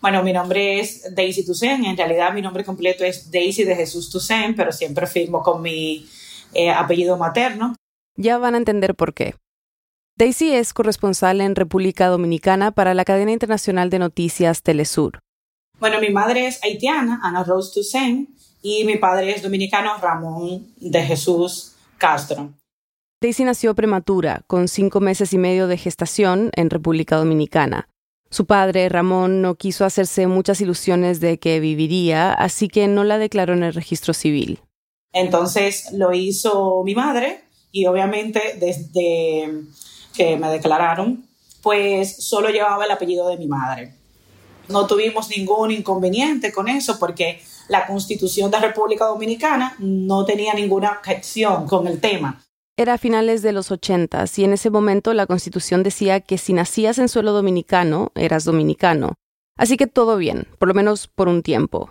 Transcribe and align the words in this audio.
Bueno, 0.00 0.22
mi 0.22 0.32
nombre 0.32 0.78
es 0.78 1.14
Daisy 1.14 1.44
Toussaint. 1.44 1.84
En 1.84 1.96
realidad 1.96 2.32
mi 2.32 2.40
nombre 2.40 2.64
completo 2.64 3.04
es 3.04 3.30
Daisy 3.30 3.64
de 3.64 3.74
Jesús 3.74 4.10
Toussaint, 4.10 4.56
pero 4.56 4.72
siempre 4.72 5.06
firmo 5.06 5.42
con 5.42 5.60
mi 5.60 6.08
eh, 6.54 6.70
apellido 6.70 7.16
materno. 7.16 7.74
Ya 8.16 8.38
van 8.38 8.54
a 8.54 8.58
entender 8.58 8.94
por 8.94 9.14
qué. 9.14 9.34
Daisy 10.16 10.52
es 10.52 10.72
corresponsal 10.72 11.40
en 11.40 11.54
República 11.54 12.08
Dominicana 12.08 12.72
para 12.72 12.94
la 12.94 13.04
cadena 13.04 13.32
internacional 13.32 13.90
de 13.90 14.00
noticias 14.00 14.62
Telesur. 14.62 15.20
Bueno, 15.78 16.00
mi 16.00 16.10
madre 16.10 16.48
es 16.48 16.62
haitiana, 16.64 17.20
Ana 17.22 17.44
Rose 17.44 17.72
Toussaint, 17.72 18.28
y 18.62 18.84
mi 18.84 18.96
padre 18.96 19.30
es 19.30 19.42
dominicano, 19.42 19.96
Ramón 19.98 20.66
de 20.76 21.02
Jesús 21.02 21.76
Castro. 21.98 22.52
Daisy 23.20 23.44
nació 23.44 23.74
prematura, 23.74 24.42
con 24.46 24.66
cinco 24.68 25.00
meses 25.00 25.32
y 25.32 25.38
medio 25.38 25.68
de 25.68 25.76
gestación 25.76 26.50
en 26.54 26.70
República 26.70 27.16
Dominicana. 27.16 27.88
Su 28.30 28.46
padre, 28.46 28.88
Ramón, 28.88 29.40
no 29.40 29.54
quiso 29.54 29.84
hacerse 29.84 30.26
muchas 30.26 30.60
ilusiones 30.60 31.20
de 31.20 31.38
que 31.38 31.60
viviría, 31.60 32.32
así 32.32 32.68
que 32.68 32.86
no 32.86 33.04
la 33.04 33.18
declaró 33.18 33.54
en 33.54 33.62
el 33.62 33.74
registro 33.74 34.12
civil. 34.12 34.60
Entonces 35.12 35.92
lo 35.92 36.12
hizo 36.12 36.82
mi 36.84 36.94
madre 36.94 37.44
y 37.72 37.86
obviamente 37.86 38.56
desde 38.60 39.62
que 40.14 40.36
me 40.36 40.50
declararon, 40.50 41.26
pues 41.62 42.24
solo 42.24 42.50
llevaba 42.50 42.84
el 42.84 42.90
apellido 42.90 43.28
de 43.28 43.38
mi 43.38 43.46
madre. 43.46 43.94
No 44.68 44.86
tuvimos 44.86 45.30
ningún 45.30 45.70
inconveniente 45.70 46.52
con 46.52 46.68
eso 46.68 46.98
porque 46.98 47.40
la 47.68 47.86
Constitución 47.86 48.50
de 48.50 48.58
República 48.58 49.06
Dominicana 49.06 49.74
no 49.78 50.24
tenía 50.24 50.52
ninguna 50.52 50.92
objeción 50.92 51.66
con 51.66 51.86
el 51.86 52.00
tema. 52.00 52.44
Era 52.78 52.92
a 52.92 52.98
finales 52.98 53.42
de 53.42 53.50
los 53.50 53.72
80 53.72 54.24
y 54.36 54.44
en 54.44 54.52
ese 54.52 54.70
momento 54.70 55.12
la 55.12 55.26
Constitución 55.26 55.82
decía 55.82 56.20
que 56.20 56.38
si 56.38 56.52
nacías 56.52 56.98
en 56.98 57.08
suelo 57.08 57.32
dominicano, 57.32 58.12
eras 58.14 58.44
dominicano. 58.44 59.14
Así 59.56 59.76
que 59.76 59.88
todo 59.88 60.16
bien, 60.16 60.46
por 60.60 60.68
lo 60.68 60.74
menos 60.74 61.08
por 61.08 61.26
un 61.26 61.42
tiempo. 61.42 61.90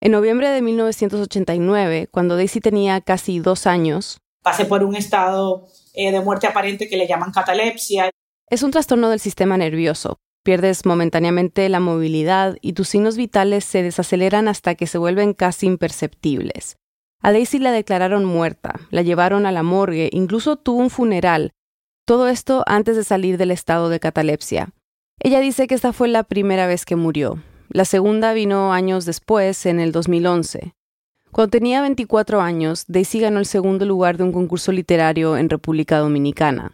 En 0.00 0.12
noviembre 0.12 0.48
de 0.50 0.62
1989, 0.62 2.08
cuando 2.12 2.36
Daisy 2.36 2.60
tenía 2.60 3.00
casi 3.00 3.40
dos 3.40 3.66
años, 3.66 4.20
pasé 4.44 4.66
por 4.66 4.84
un 4.84 4.94
estado 4.94 5.66
eh, 5.94 6.12
de 6.12 6.20
muerte 6.20 6.46
aparente 6.46 6.88
que 6.88 6.96
le 6.96 7.08
llaman 7.08 7.32
catalepsia. 7.32 8.10
Es 8.48 8.62
un 8.62 8.70
trastorno 8.70 9.10
del 9.10 9.18
sistema 9.18 9.56
nervioso. 9.56 10.20
Pierdes 10.44 10.86
momentáneamente 10.86 11.68
la 11.68 11.80
movilidad 11.80 12.56
y 12.60 12.74
tus 12.74 12.88
signos 12.88 13.16
vitales 13.16 13.64
se 13.64 13.82
desaceleran 13.82 14.46
hasta 14.46 14.76
que 14.76 14.86
se 14.86 14.96
vuelven 14.96 15.34
casi 15.34 15.66
imperceptibles. 15.66 16.76
A 17.22 17.32
Daisy 17.32 17.58
la 17.58 17.70
declararon 17.70 18.24
muerta, 18.24 18.80
la 18.90 19.02
llevaron 19.02 19.44
a 19.44 19.52
la 19.52 19.62
morgue, 19.62 20.08
incluso 20.12 20.56
tuvo 20.56 20.78
un 20.78 20.88
funeral. 20.88 21.52
Todo 22.06 22.28
esto 22.28 22.64
antes 22.66 22.96
de 22.96 23.04
salir 23.04 23.36
del 23.36 23.50
estado 23.50 23.90
de 23.90 24.00
catalepsia. 24.00 24.70
Ella 25.18 25.40
dice 25.40 25.66
que 25.66 25.74
esta 25.74 25.92
fue 25.92 26.08
la 26.08 26.22
primera 26.22 26.66
vez 26.66 26.86
que 26.86 26.96
murió. 26.96 27.42
La 27.68 27.84
segunda 27.84 28.32
vino 28.32 28.72
años 28.72 29.04
después, 29.04 29.66
en 29.66 29.80
el 29.80 29.92
2011. 29.92 30.72
Cuando 31.30 31.50
tenía 31.50 31.82
24 31.82 32.40
años, 32.40 32.84
Daisy 32.88 33.20
ganó 33.20 33.38
el 33.38 33.46
segundo 33.46 33.84
lugar 33.84 34.16
de 34.16 34.24
un 34.24 34.32
concurso 34.32 34.72
literario 34.72 35.36
en 35.36 35.50
República 35.50 35.98
Dominicana. 35.98 36.72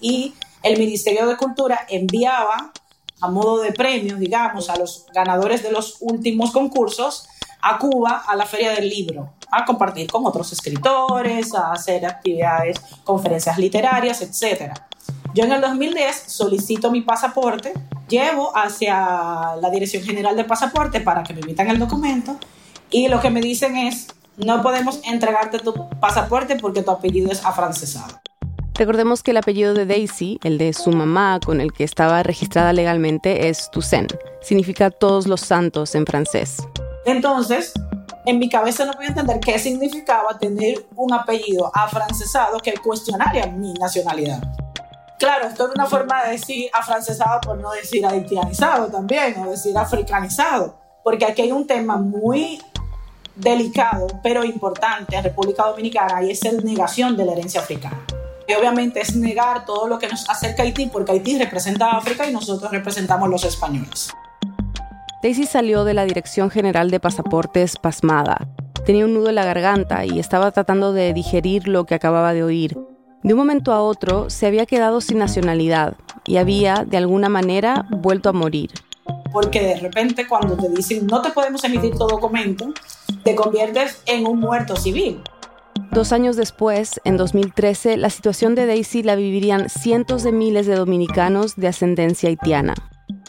Y 0.00 0.34
el 0.62 0.78
Ministerio 0.78 1.26
de 1.26 1.36
Cultura 1.36 1.86
enviaba 1.90 2.72
a 3.20 3.30
modo 3.30 3.60
de 3.60 3.72
premio, 3.72 4.16
digamos, 4.16 4.70
a 4.70 4.78
los 4.78 5.06
ganadores 5.14 5.62
de 5.62 5.70
los 5.70 5.98
últimos 6.00 6.50
concursos 6.50 7.28
a 7.66 7.78
Cuba 7.78 8.22
a 8.26 8.36
la 8.36 8.46
Feria 8.46 8.70
del 8.72 8.88
Libro, 8.88 9.32
a 9.50 9.64
compartir 9.64 10.08
con 10.08 10.24
otros 10.24 10.52
escritores, 10.52 11.52
a 11.52 11.72
hacer 11.72 12.06
actividades, 12.06 12.78
conferencias 13.02 13.58
literarias, 13.58 14.22
etc. 14.22 14.72
Yo 15.34 15.44
en 15.44 15.52
el 15.52 15.60
2010 15.60 16.24
solicito 16.28 16.92
mi 16.92 17.00
pasaporte, 17.00 17.74
llevo 18.08 18.56
hacia 18.56 19.56
la 19.60 19.70
Dirección 19.70 20.04
General 20.04 20.36
de 20.36 20.44
Pasaporte 20.44 21.00
para 21.00 21.24
que 21.24 21.34
me 21.34 21.40
emitan 21.40 21.68
el 21.68 21.80
documento 21.80 22.36
y 22.90 23.08
lo 23.08 23.20
que 23.20 23.30
me 23.30 23.40
dicen 23.40 23.76
es, 23.76 24.06
no 24.36 24.62
podemos 24.62 25.00
entregarte 25.04 25.58
tu 25.58 25.74
pasaporte 25.98 26.56
porque 26.56 26.82
tu 26.82 26.92
apellido 26.92 27.32
es 27.32 27.44
afrancesado. 27.44 28.20
Recordemos 28.74 29.24
que 29.24 29.32
el 29.32 29.38
apellido 29.38 29.74
de 29.74 29.86
Daisy, 29.86 30.38
el 30.44 30.58
de 30.58 30.72
su 30.72 30.92
mamá 30.92 31.40
con 31.44 31.60
el 31.60 31.72
que 31.72 31.82
estaba 31.82 32.22
registrada 32.22 32.72
legalmente, 32.72 33.48
es 33.48 33.70
Toussaint. 33.72 34.12
Significa 34.42 34.90
todos 34.90 35.26
los 35.26 35.40
santos 35.40 35.94
en 35.94 36.04
francés. 36.04 36.58
Entonces, 37.06 37.72
en 38.24 38.40
mi 38.40 38.48
cabeza 38.48 38.84
no 38.84 38.92
podía 38.92 39.10
entender 39.10 39.38
qué 39.38 39.58
significaba 39.60 40.36
tener 40.38 40.84
un 40.96 41.12
apellido 41.12 41.70
afrancesado 41.72 42.58
que 42.58 42.74
cuestionaría 42.74 43.46
mi 43.46 43.72
nacionalidad. 43.74 44.42
Claro, 45.16 45.46
esto 45.46 45.68
es 45.68 45.74
una 45.76 45.86
forma 45.86 46.24
de 46.24 46.32
decir 46.32 46.68
afrancesado 46.74 47.40
por 47.42 47.58
no 47.58 47.70
decir 47.70 48.04
haitianizado 48.04 48.88
también, 48.88 49.36
o 49.38 49.50
decir 49.50 49.78
africanizado, 49.78 50.76
porque 51.04 51.24
aquí 51.24 51.42
hay 51.42 51.52
un 51.52 51.66
tema 51.66 51.96
muy 51.96 52.60
delicado, 53.36 54.08
pero 54.22 54.44
importante 54.44 55.14
en 55.14 55.22
República 55.22 55.64
Dominicana 55.64 56.24
y 56.24 56.32
es 56.32 56.42
la 56.42 56.60
negación 56.60 57.16
de 57.16 57.24
la 57.24 57.32
herencia 57.32 57.60
africana. 57.60 58.04
Y 58.48 58.54
obviamente 58.54 59.00
es 59.00 59.14
negar 59.14 59.64
todo 59.64 59.86
lo 59.86 59.98
que 60.00 60.08
nos 60.08 60.28
acerca 60.28 60.64
a 60.64 60.66
Haití, 60.66 60.86
porque 60.86 61.12
Haití 61.12 61.38
representa 61.38 61.86
a 61.86 61.98
África 61.98 62.28
y 62.28 62.32
nosotros 62.32 62.72
representamos 62.72 63.28
los 63.28 63.44
españoles. 63.44 64.08
Daisy 65.22 65.46
salió 65.46 65.84
de 65.84 65.94
la 65.94 66.04
Dirección 66.04 66.50
General 66.50 66.90
de 66.90 67.00
Pasaportes 67.00 67.76
pasmada. 67.76 68.48
Tenía 68.84 69.04
un 69.04 69.14
nudo 69.14 69.30
en 69.30 69.34
la 69.34 69.44
garganta 69.44 70.04
y 70.04 70.18
estaba 70.18 70.50
tratando 70.52 70.92
de 70.92 71.12
digerir 71.12 71.68
lo 71.68 71.84
que 71.84 71.94
acababa 71.94 72.32
de 72.32 72.44
oír. 72.44 72.78
De 73.22 73.34
un 73.34 73.38
momento 73.38 73.72
a 73.72 73.82
otro 73.82 74.30
se 74.30 74.46
había 74.46 74.66
quedado 74.66 75.00
sin 75.00 75.18
nacionalidad 75.18 75.96
y 76.24 76.36
había, 76.36 76.84
de 76.84 76.96
alguna 76.96 77.28
manera, 77.28 77.86
vuelto 77.90 78.28
a 78.28 78.32
morir 78.32 78.70
porque 79.36 79.60
de 79.60 79.76
repente 79.76 80.26
cuando 80.26 80.56
te 80.56 80.70
dicen 80.70 81.06
no 81.06 81.20
te 81.20 81.28
podemos 81.28 81.62
emitir 81.64 81.92
tu 81.92 82.06
documento, 82.06 82.72
te 83.22 83.34
conviertes 83.34 84.00
en 84.06 84.26
un 84.26 84.40
muerto 84.40 84.76
civil. 84.76 85.20
Dos 85.92 86.12
años 86.12 86.36
después, 86.36 87.02
en 87.04 87.18
2013, 87.18 87.98
la 87.98 88.08
situación 88.08 88.54
de 88.54 88.64
Daisy 88.64 89.02
la 89.02 89.14
vivirían 89.14 89.68
cientos 89.68 90.22
de 90.22 90.32
miles 90.32 90.66
de 90.66 90.74
dominicanos 90.74 91.56
de 91.56 91.68
ascendencia 91.68 92.30
haitiana. 92.30 92.74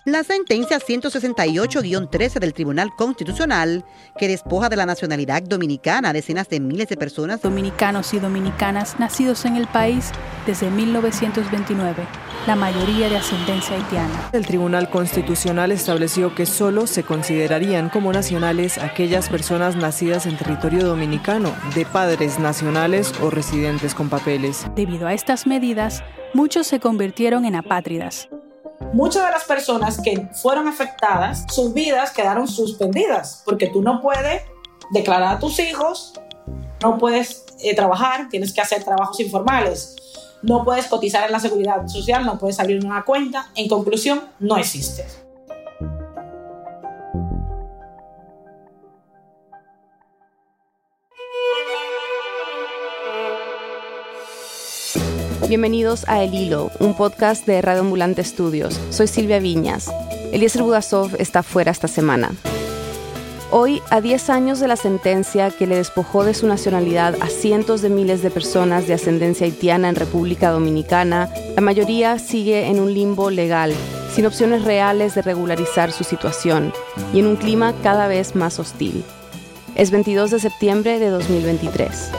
La 0.07 0.23
sentencia 0.23 0.79
168-13 0.79 2.39
del 2.39 2.53
Tribunal 2.53 2.95
Constitucional, 2.95 3.83
que 4.17 4.29
despoja 4.29 4.69
de 4.69 4.77
la 4.77 4.85
nacionalidad 4.85 5.43
dominicana 5.43 6.11
a 6.11 6.13
decenas 6.13 6.47
de 6.47 6.61
miles 6.61 6.87
de 6.87 6.95
personas 6.95 7.41
dominicanos 7.41 8.13
y 8.13 8.19
dominicanas 8.19 9.01
nacidos 9.01 9.43
en 9.43 9.57
el 9.57 9.67
país 9.67 10.11
desde 10.45 10.71
1929, 10.71 12.07
la 12.47 12.55
mayoría 12.55 13.09
de 13.09 13.17
ascendencia 13.17 13.75
haitiana. 13.75 14.29
El 14.31 14.45
Tribunal 14.45 14.89
Constitucional 14.89 15.73
estableció 15.73 16.33
que 16.33 16.45
solo 16.45 16.87
se 16.87 17.03
considerarían 17.03 17.89
como 17.89 18.13
nacionales 18.13 18.77
aquellas 18.77 19.27
personas 19.27 19.75
nacidas 19.75 20.25
en 20.25 20.37
territorio 20.37 20.85
dominicano, 20.85 21.53
de 21.75 21.85
padres 21.85 22.39
nacionales 22.39 23.11
o 23.21 23.29
residentes 23.29 23.93
con 23.93 24.07
papeles. 24.07 24.67
Debido 24.73 25.05
a 25.05 25.13
estas 25.13 25.45
medidas, 25.45 26.01
muchos 26.33 26.65
se 26.65 26.79
convirtieron 26.79 27.43
en 27.43 27.55
apátridas, 27.55 28.29
muchas 28.93 29.25
de 29.25 29.31
las 29.31 29.43
personas 29.43 29.99
que 29.99 30.27
fueron 30.33 30.67
afectadas, 30.67 31.45
sus 31.49 31.73
vidas 31.73 32.11
quedaron 32.11 32.47
suspendidas, 32.47 33.41
porque 33.45 33.67
tú 33.67 33.81
no 33.81 34.01
puedes 34.01 34.43
declarar 34.91 35.35
a 35.35 35.39
tus 35.39 35.59
hijos, 35.59 36.13
no 36.81 36.97
puedes 36.97 37.45
eh, 37.59 37.75
trabajar, 37.75 38.29
tienes 38.29 38.53
que 38.53 38.61
hacer 38.61 38.83
trabajos 38.83 39.19
informales, 39.19 39.95
no 40.41 40.63
puedes 40.63 40.87
cotizar 40.87 41.25
en 41.25 41.31
la 41.31 41.39
seguridad 41.39 41.87
social, 41.87 42.25
no 42.25 42.37
puedes 42.37 42.59
abrir 42.59 42.85
una 42.85 43.03
cuenta, 43.03 43.49
en 43.55 43.67
conclusión, 43.67 44.21
no 44.39 44.57
existe. 44.57 45.05
Bienvenidos 55.47 56.03
a 56.09 56.21
El 56.21 56.33
Hilo, 56.33 56.71
un 56.79 56.93
podcast 56.93 57.45
de 57.45 57.61
Radio 57.61 57.79
Ambulante 57.79 58.19
Estudios. 58.19 58.77
Soy 58.89 59.07
Silvia 59.07 59.39
Viñas. 59.39 59.89
Eliezer 60.33 60.61
Budasov 60.61 61.15
está 61.19 61.41
fuera 61.41 61.71
esta 61.71 61.87
semana. 61.87 62.33
Hoy, 63.49 63.81
a 63.89 64.01
10 64.01 64.29
años 64.29 64.59
de 64.59 64.67
la 64.67 64.75
sentencia 64.75 65.49
que 65.49 65.65
le 65.65 65.77
despojó 65.77 66.25
de 66.25 66.33
su 66.33 66.47
nacionalidad 66.47 67.15
a 67.21 67.27
cientos 67.27 67.81
de 67.81 67.89
miles 67.89 68.21
de 68.21 68.29
personas 68.29 68.87
de 68.87 68.95
ascendencia 68.95 69.45
haitiana 69.45 69.87
en 69.87 69.95
República 69.95 70.49
Dominicana, 70.51 71.29
la 71.55 71.61
mayoría 71.61 72.19
sigue 72.19 72.67
en 72.67 72.81
un 72.81 72.93
limbo 72.93 73.29
legal, 73.29 73.73
sin 74.13 74.25
opciones 74.25 74.65
reales 74.65 75.15
de 75.15 75.21
regularizar 75.21 75.93
su 75.93 76.03
situación 76.03 76.73
y 77.13 77.19
en 77.19 77.27
un 77.27 77.37
clima 77.37 77.73
cada 77.83 78.09
vez 78.09 78.35
más 78.35 78.59
hostil. 78.59 79.05
Es 79.75 79.91
22 79.91 80.29
de 80.29 80.39
septiembre 80.41 80.99
de 80.99 81.09
2023. 81.09 82.11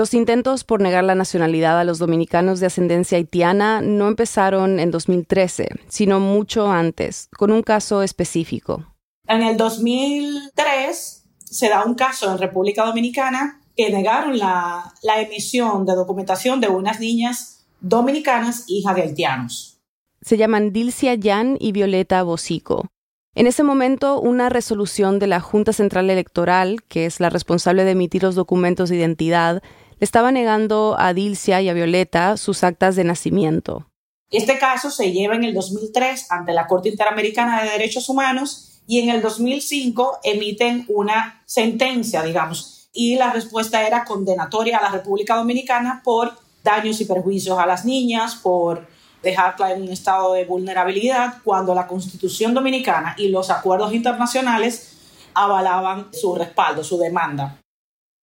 Los 0.00 0.14
intentos 0.14 0.64
por 0.64 0.80
negar 0.80 1.04
la 1.04 1.14
nacionalidad 1.14 1.78
a 1.78 1.84
los 1.84 1.98
dominicanos 1.98 2.58
de 2.58 2.64
ascendencia 2.64 3.18
haitiana 3.18 3.82
no 3.82 4.08
empezaron 4.08 4.80
en 4.80 4.90
2013, 4.90 5.68
sino 5.88 6.20
mucho 6.20 6.72
antes, 6.72 7.28
con 7.36 7.52
un 7.52 7.60
caso 7.60 8.02
específico. 8.02 8.94
En 9.28 9.42
el 9.42 9.58
2003 9.58 11.26
se 11.44 11.68
da 11.68 11.84
un 11.84 11.96
caso 11.96 12.32
en 12.32 12.38
República 12.38 12.86
Dominicana 12.86 13.60
que 13.76 13.90
negaron 13.90 14.38
la, 14.38 14.90
la 15.02 15.20
emisión 15.20 15.84
de 15.84 15.94
documentación 15.94 16.62
de 16.62 16.68
unas 16.68 16.98
niñas 16.98 17.66
dominicanas 17.82 18.64
hijas 18.68 18.96
de 18.96 19.02
haitianos. 19.02 19.82
Se 20.22 20.38
llaman 20.38 20.72
Dilcia 20.72 21.14
Yan 21.14 21.58
y 21.60 21.72
Violeta 21.72 22.22
Bosico. 22.22 22.86
En 23.34 23.46
ese 23.46 23.62
momento, 23.62 24.18
una 24.18 24.48
resolución 24.48 25.18
de 25.18 25.26
la 25.26 25.40
Junta 25.40 25.74
Central 25.74 26.08
Electoral, 26.08 26.82
que 26.88 27.04
es 27.04 27.20
la 27.20 27.28
responsable 27.28 27.84
de 27.84 27.90
emitir 27.90 28.22
los 28.22 28.34
documentos 28.34 28.88
de 28.88 28.96
identidad, 28.96 29.62
le 30.00 30.04
estaba 30.04 30.32
negando 30.32 30.96
a 30.98 31.12
Dilcia 31.12 31.60
y 31.60 31.68
a 31.68 31.74
Violeta 31.74 32.38
sus 32.38 32.64
actas 32.64 32.96
de 32.96 33.04
nacimiento. 33.04 33.86
Este 34.30 34.58
caso 34.58 34.90
se 34.90 35.12
lleva 35.12 35.34
en 35.34 35.44
el 35.44 35.52
2003 35.52 36.30
ante 36.30 36.52
la 36.52 36.66
Corte 36.66 36.88
Interamericana 36.88 37.62
de 37.62 37.70
Derechos 37.70 38.08
Humanos 38.08 38.80
y 38.86 39.00
en 39.00 39.10
el 39.10 39.20
2005 39.20 40.20
emiten 40.24 40.86
una 40.88 41.42
sentencia, 41.44 42.22
digamos, 42.22 42.88
y 42.94 43.16
la 43.16 43.32
respuesta 43.32 43.86
era 43.86 44.04
condenatoria 44.04 44.78
a 44.78 44.82
la 44.82 44.90
República 44.90 45.36
Dominicana 45.36 46.00
por 46.02 46.32
daños 46.64 47.00
y 47.00 47.04
perjuicios 47.04 47.58
a 47.58 47.66
las 47.66 47.84
niñas, 47.84 48.36
por 48.36 48.88
dejarla 49.22 49.72
en 49.72 49.82
un 49.82 49.88
estado 49.90 50.32
de 50.32 50.46
vulnerabilidad, 50.46 51.42
cuando 51.44 51.74
la 51.74 51.86
Constitución 51.86 52.54
Dominicana 52.54 53.14
y 53.18 53.28
los 53.28 53.50
acuerdos 53.50 53.92
internacionales 53.92 54.96
avalaban 55.34 56.08
su 56.12 56.34
respaldo, 56.34 56.82
su 56.82 56.98
demanda. 56.98 57.59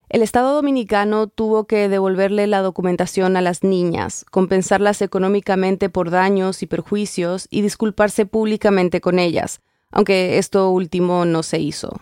El 0.09 0.21
Estado 0.21 0.53
dominicano 0.53 1.27
tuvo 1.27 1.67
que 1.67 1.89
devolverle 1.89 2.47
la 2.47 2.61
documentación 2.61 3.35
a 3.35 3.41
las 3.41 3.63
niñas, 3.63 4.25
compensarlas 4.31 5.01
económicamente 5.01 5.89
por 5.89 6.11
daños 6.11 6.63
y 6.63 6.65
perjuicios 6.65 7.47
y 7.49 7.61
disculparse 7.61 8.25
públicamente 8.25 9.01
con 9.01 9.19
ellas, 9.19 9.59
aunque 9.91 10.37
esto 10.37 10.69
último 10.71 11.25
no 11.25 11.43
se 11.43 11.59
hizo. 11.59 11.99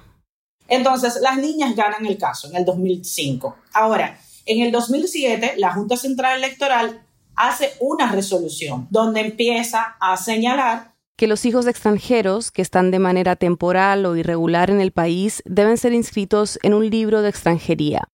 Entonces, 0.68 1.18
las 1.22 1.38
niñas 1.38 1.76
ganan 1.76 2.06
el 2.06 2.18
caso 2.20 2.48
en 2.48 2.58
el 2.58 2.66
2005. 2.66 3.56
Ahora, 3.74 4.20
en 4.46 4.62
el 4.62 4.72
2007, 4.72 5.56
la 5.58 5.74
Junta 5.74 5.98
Central 5.98 6.38
Electoral 6.38 7.02
hace 7.36 7.72
una 7.80 8.12
resolución 8.12 8.88
donde 8.92 9.22
empieza 9.22 9.96
a 10.00 10.16
señalar 10.18 10.95
que 11.18 11.28
los 11.28 11.46
hijos 11.46 11.66
de 11.66 11.72
extranjeros 11.72 12.52
que 12.52 12.62
están 12.62 12.92
de 12.92 13.00
manera 13.00 13.36
temporal 13.36 14.06
o 14.06 14.16
irregular 14.16 14.70
en 14.70 14.82
el 14.82 14.92
país 14.92 15.42
deben 15.46 15.78
ser 15.78 15.94
inscritos 15.94 16.60
en 16.62 16.74
un 16.74 16.90
libro 16.90 17.22
de 17.22 17.30
extranjería. 17.30 18.10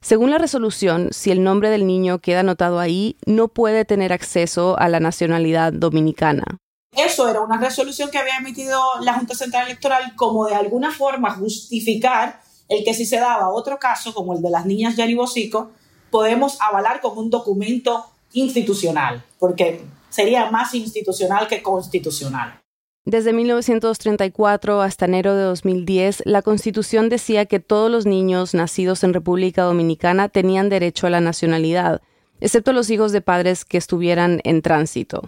Según 0.00 0.30
la 0.30 0.38
resolución, 0.38 1.08
si 1.10 1.30
el 1.30 1.42
nombre 1.42 1.70
del 1.70 1.86
niño 1.86 2.20
queda 2.20 2.40
anotado 2.40 2.78
ahí, 2.78 3.16
no 3.26 3.48
puede 3.48 3.84
tener 3.84 4.12
acceso 4.12 4.78
a 4.78 4.88
la 4.88 5.00
nacionalidad 5.00 5.72
dominicana. 5.72 6.58
Eso 6.96 7.28
era 7.28 7.40
una 7.40 7.58
resolución 7.58 8.10
que 8.10 8.18
había 8.18 8.36
emitido 8.38 8.80
la 9.02 9.14
Junta 9.14 9.34
Central 9.34 9.66
Electoral 9.66 10.14
como 10.16 10.46
de 10.46 10.54
alguna 10.54 10.92
forma 10.92 11.34
justificar 11.34 12.40
el 12.68 12.84
que 12.84 12.94
si 12.94 13.06
se 13.06 13.18
daba 13.18 13.50
otro 13.50 13.78
caso, 13.78 14.14
como 14.14 14.34
el 14.34 14.42
de 14.42 14.50
las 14.50 14.66
niñas 14.66 14.94
Bosico, 15.16 15.70
podemos 16.10 16.58
avalar 16.60 17.00
con 17.00 17.18
un 17.18 17.30
documento 17.30 18.06
institucional, 18.32 19.24
porque 19.38 19.84
sería 20.08 20.50
más 20.50 20.74
institucional 20.74 21.48
que 21.48 21.62
constitucional. 21.62 22.60
Desde 23.04 23.32
1934 23.32 24.82
hasta 24.82 25.06
enero 25.06 25.34
de 25.34 25.42
2010, 25.44 26.24
la 26.26 26.42
Constitución 26.42 27.08
decía 27.08 27.46
que 27.46 27.58
todos 27.58 27.90
los 27.90 28.04
niños 28.04 28.52
nacidos 28.52 29.02
en 29.02 29.14
República 29.14 29.62
Dominicana 29.62 30.28
tenían 30.28 30.68
derecho 30.68 31.06
a 31.06 31.10
la 31.10 31.22
nacionalidad, 31.22 32.02
excepto 32.38 32.74
los 32.74 32.90
hijos 32.90 33.12
de 33.12 33.22
padres 33.22 33.64
que 33.64 33.78
estuvieran 33.78 34.40
en 34.44 34.60
tránsito. 34.60 35.22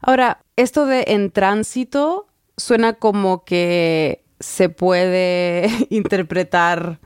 Ahora, 0.00 0.44
esto 0.56 0.84
de 0.84 1.04
en 1.08 1.30
tránsito 1.30 2.26
suena 2.58 2.94
como 2.94 3.44
que 3.44 4.24
se 4.38 4.68
puede 4.68 5.70
interpretar, 5.90 7.00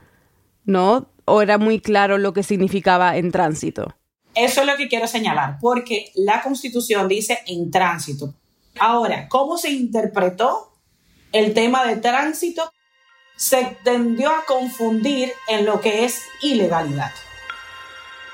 ¿no? 0.65 1.11
¿O 1.23 1.41
era 1.41 1.57
muy 1.57 1.79
claro 1.79 2.17
lo 2.17 2.33
que 2.33 2.43
significaba 2.43 3.15
en 3.15 3.31
tránsito? 3.31 3.96
Eso 4.37 4.61
es 4.61 4.67
lo 4.67 4.77
que 4.77 4.87
quiero 4.87 5.07
señalar, 5.07 5.57
porque 5.59 6.11
la 6.13 6.43
Constitución 6.43 7.07
dice 7.07 7.39
en 7.47 7.71
tránsito. 7.71 8.35
Ahora, 8.79 9.27
¿cómo 9.29 9.57
se 9.57 9.71
interpretó 9.71 10.73
el 11.31 11.55
tema 11.55 11.87
de 11.87 11.95
tránsito? 11.95 12.71
Se 13.35 13.77
tendió 13.83 14.29
a 14.29 14.45
confundir 14.45 15.33
en 15.47 15.65
lo 15.65 15.81
que 15.81 16.05
es 16.05 16.21
ilegalidad. 16.43 17.09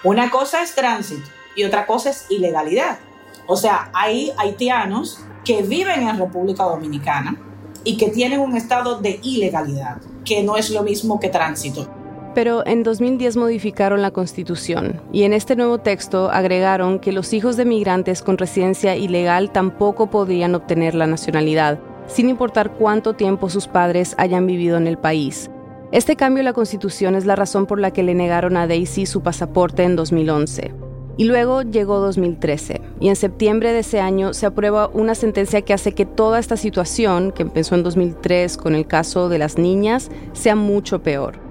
Una 0.04 0.30
cosa 0.30 0.62
es 0.62 0.76
tránsito 0.76 1.30
y 1.56 1.64
otra 1.64 1.86
cosa 1.86 2.10
es 2.10 2.26
ilegalidad. 2.30 3.00
O 3.48 3.56
sea, 3.56 3.90
hay 3.94 4.34
haitianos 4.38 5.22
que 5.46 5.62
viven 5.62 6.10
en 6.10 6.20
República 6.20 6.66
Dominicana 6.66 7.38
y 7.86 7.96
que 7.96 8.10
tienen 8.10 8.42
un 8.42 8.58
estado 8.58 9.00
de 9.00 9.22
ilegalidad, 9.24 10.02
que 10.26 10.44
no 10.44 10.58
es 10.58 10.70
lo 10.70 10.84
mismo 10.84 11.22
que 11.22 11.30
tránsito. 11.30 12.03
Pero 12.34 12.66
en 12.66 12.82
2010 12.82 13.38
modificaron 13.38 14.02
la 14.02 14.12
Constitución 14.12 15.02
y 15.12 15.24
en 15.24 15.34
este 15.34 15.56
nuevo 15.56 15.78
texto 15.78 16.32
agregaron 16.32 17.00
que 17.00 17.12
los 17.12 17.32
hijos 17.34 17.58
de 17.58 17.66
migrantes 17.66 18.24
con 18.24 18.38
residencia 18.38 18.96
ilegal 18.96 19.52
tampoco 19.52 20.10
podían 20.10 20.56
obtener 20.56 20.96
la 20.96 21.06
nacionalidad, 21.06 21.80
sin 22.08 22.30
importar 22.30 22.72
cuánto 22.72 23.14
tiempo 23.14 23.50
sus 23.50 23.68
padres 23.68 24.16
hayan 24.18 24.48
vivido 24.48 24.78
en 24.78 24.88
el 24.88 24.98
país. 24.98 25.52
Este 25.92 26.16
cambio 26.16 26.40
en 26.42 26.46
la 26.46 26.54
Constitución 26.54 27.14
es 27.14 27.26
la 27.26 27.36
razón 27.36 27.68
por 27.68 27.80
la 27.80 27.92
que 27.92 28.02
le 28.02 28.16
negaron 28.16 28.58
a 28.58 28.66
Daisy 28.66 29.06
su 29.06 29.22
pasaporte 29.22 29.84
en 29.84 29.96
2011. 29.96 30.74
Y 31.18 31.26
luego 31.26 31.62
llegó 31.62 32.00
2013, 32.00 32.82
y 33.00 33.10
en 33.10 33.16
septiembre 33.16 33.72
de 33.72 33.80
ese 33.80 34.02
año 34.02 34.34
se 34.34 34.48
aprueba 34.48 34.88
una 34.88 35.14
sentencia 35.14 35.62
que 35.62 35.74
hace 35.74 35.94
que 35.94 36.08
toda 36.08 36.40
esta 36.40 36.58
situación, 36.58 37.32
que 37.32 37.44
empezó 37.44 37.76
en 37.76 37.84
2003 37.84 38.58
con 38.58 38.74
el 38.74 38.88
caso 38.88 39.30
de 39.30 39.38
las 39.38 39.60
niñas, 39.60 40.10
sea 40.32 40.56
mucho 40.56 41.04
peor. 41.04 41.43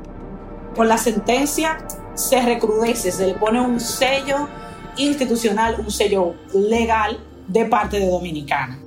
Con 0.75 0.89
la 0.89 0.97
sentencia 0.97 1.87
se 2.15 2.41
recrudece, 2.41 3.13
se 3.13 3.27
le 3.27 3.35
pone 3.35 3.61
un 3.61 3.79
sello 3.79 4.49
institucional, 4.97 5.77
un 5.81 5.91
sello 5.91 6.35
legal 6.55 7.19
de 7.49 7.67
parte 7.67 7.99
de 7.99 8.09
Dominicana. 8.09 8.79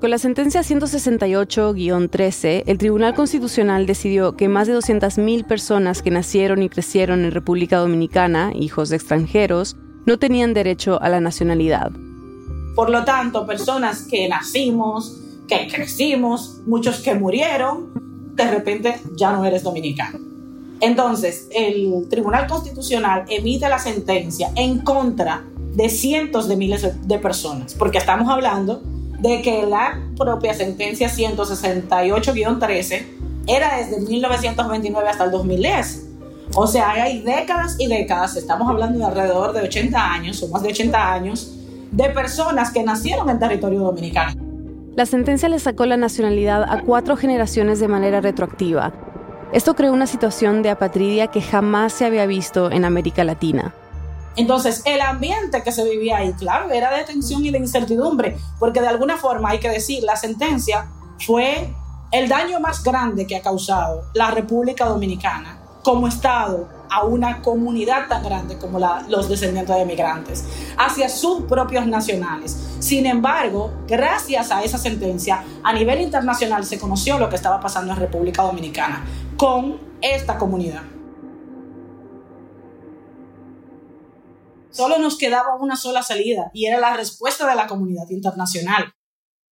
Con 0.00 0.10
la 0.10 0.18
sentencia 0.18 0.60
168-13, 0.60 2.62
el 2.66 2.78
Tribunal 2.78 3.14
Constitucional 3.14 3.84
decidió 3.84 4.36
que 4.36 4.48
más 4.48 4.68
de 4.68 4.76
200.000 4.76 5.44
personas 5.44 6.02
que 6.02 6.12
nacieron 6.12 6.62
y 6.62 6.68
crecieron 6.68 7.24
en 7.24 7.32
República 7.32 7.78
Dominicana, 7.78 8.52
hijos 8.54 8.90
de 8.90 8.96
extranjeros, 8.96 9.76
no 10.06 10.18
tenían 10.18 10.54
derecho 10.54 11.02
a 11.02 11.08
la 11.08 11.20
nacionalidad. 11.20 11.90
Por 12.76 12.90
lo 12.90 13.04
tanto, 13.04 13.44
personas 13.44 14.06
que 14.08 14.28
nacimos, 14.28 15.20
que 15.48 15.66
crecimos, 15.66 16.60
muchos 16.64 17.00
que 17.00 17.16
murieron, 17.16 17.90
de 18.36 18.48
repente 18.48 19.00
ya 19.16 19.32
no 19.32 19.44
eres 19.44 19.64
dominicano. 19.64 20.27
Entonces, 20.80 21.48
el 21.50 22.06
Tribunal 22.08 22.46
Constitucional 22.46 23.24
emite 23.28 23.68
la 23.68 23.78
sentencia 23.78 24.50
en 24.54 24.78
contra 24.78 25.44
de 25.74 25.88
cientos 25.88 26.48
de 26.48 26.56
miles 26.56 26.86
de 27.06 27.18
personas, 27.18 27.74
porque 27.74 27.98
estamos 27.98 28.28
hablando 28.28 28.82
de 29.18 29.42
que 29.42 29.66
la 29.66 30.00
propia 30.16 30.54
sentencia 30.54 31.08
168-13 31.08 33.06
era 33.46 33.78
desde 33.78 34.00
1929 34.00 35.08
hasta 35.08 35.24
el 35.24 35.30
2010. 35.32 36.06
O 36.54 36.66
sea, 36.66 36.90
hay 36.90 37.22
décadas 37.22 37.76
y 37.78 37.88
décadas, 37.88 38.36
estamos 38.36 38.68
hablando 38.68 38.98
de 38.98 39.04
alrededor 39.04 39.52
de 39.52 39.62
80 39.62 40.12
años 40.12 40.42
o 40.42 40.48
más 40.48 40.62
de 40.62 40.70
80 40.70 41.12
años, 41.12 41.54
de 41.90 42.10
personas 42.10 42.70
que 42.70 42.82
nacieron 42.82 43.28
en 43.30 43.38
territorio 43.38 43.80
dominicano. 43.80 44.40
La 44.94 45.06
sentencia 45.06 45.48
le 45.48 45.58
sacó 45.58 45.86
la 45.86 45.96
nacionalidad 45.96 46.64
a 46.64 46.82
cuatro 46.82 47.16
generaciones 47.16 47.78
de 47.78 47.86
manera 47.86 48.20
retroactiva, 48.20 48.92
esto 49.52 49.74
creó 49.74 49.92
una 49.92 50.06
situación 50.06 50.62
de 50.62 50.70
apatridia 50.70 51.28
que 51.28 51.40
jamás 51.40 51.92
se 51.92 52.04
había 52.04 52.26
visto 52.26 52.70
en 52.70 52.84
América 52.84 53.24
Latina. 53.24 53.74
Entonces, 54.36 54.82
el 54.84 55.00
ambiente 55.00 55.62
que 55.62 55.72
se 55.72 55.84
vivía 55.88 56.18
ahí, 56.18 56.32
claro, 56.34 56.70
era 56.70 56.96
de 56.96 57.04
tensión 57.04 57.44
y 57.44 57.50
de 57.50 57.58
incertidumbre, 57.58 58.38
porque 58.58 58.80
de 58.80 58.86
alguna 58.88 59.16
forma 59.16 59.50
hay 59.50 59.58
que 59.58 59.68
decir, 59.68 60.04
la 60.04 60.16
sentencia 60.16 60.86
fue 61.26 61.74
el 62.12 62.28
daño 62.28 62.60
más 62.60 62.84
grande 62.84 63.26
que 63.26 63.36
ha 63.36 63.42
causado 63.42 64.04
la 64.14 64.30
República 64.30 64.84
Dominicana 64.86 65.58
como 65.82 66.06
Estado 66.06 66.68
a 66.90 67.04
una 67.04 67.42
comunidad 67.42 68.08
tan 68.08 68.22
grande 68.22 68.58
como 68.58 68.78
los 69.08 69.28
descendientes 69.28 69.76
de 69.76 69.84
migrantes, 69.84 70.44
hacia 70.76 71.08
sus 71.08 71.42
propios 71.42 71.86
nacionales. 71.86 72.56
Sin 72.78 73.06
embargo, 73.06 73.72
gracias 73.86 74.50
a 74.50 74.62
esa 74.62 74.78
sentencia, 74.78 75.44
a 75.62 75.72
nivel 75.72 76.00
internacional 76.00 76.64
se 76.64 76.78
conoció 76.78 77.18
lo 77.18 77.28
que 77.28 77.36
estaba 77.36 77.60
pasando 77.60 77.92
en 77.92 77.98
República 77.98 78.42
Dominicana 78.42 79.04
con 79.36 79.80
esta 80.00 80.38
comunidad. 80.38 80.82
Solo 84.70 84.98
nos 84.98 85.18
quedaba 85.18 85.56
una 85.56 85.76
sola 85.76 86.02
salida 86.02 86.50
y 86.54 86.66
era 86.66 86.78
la 86.78 86.94
respuesta 86.94 87.48
de 87.48 87.56
la 87.56 87.66
comunidad 87.66 88.08
internacional. 88.10 88.92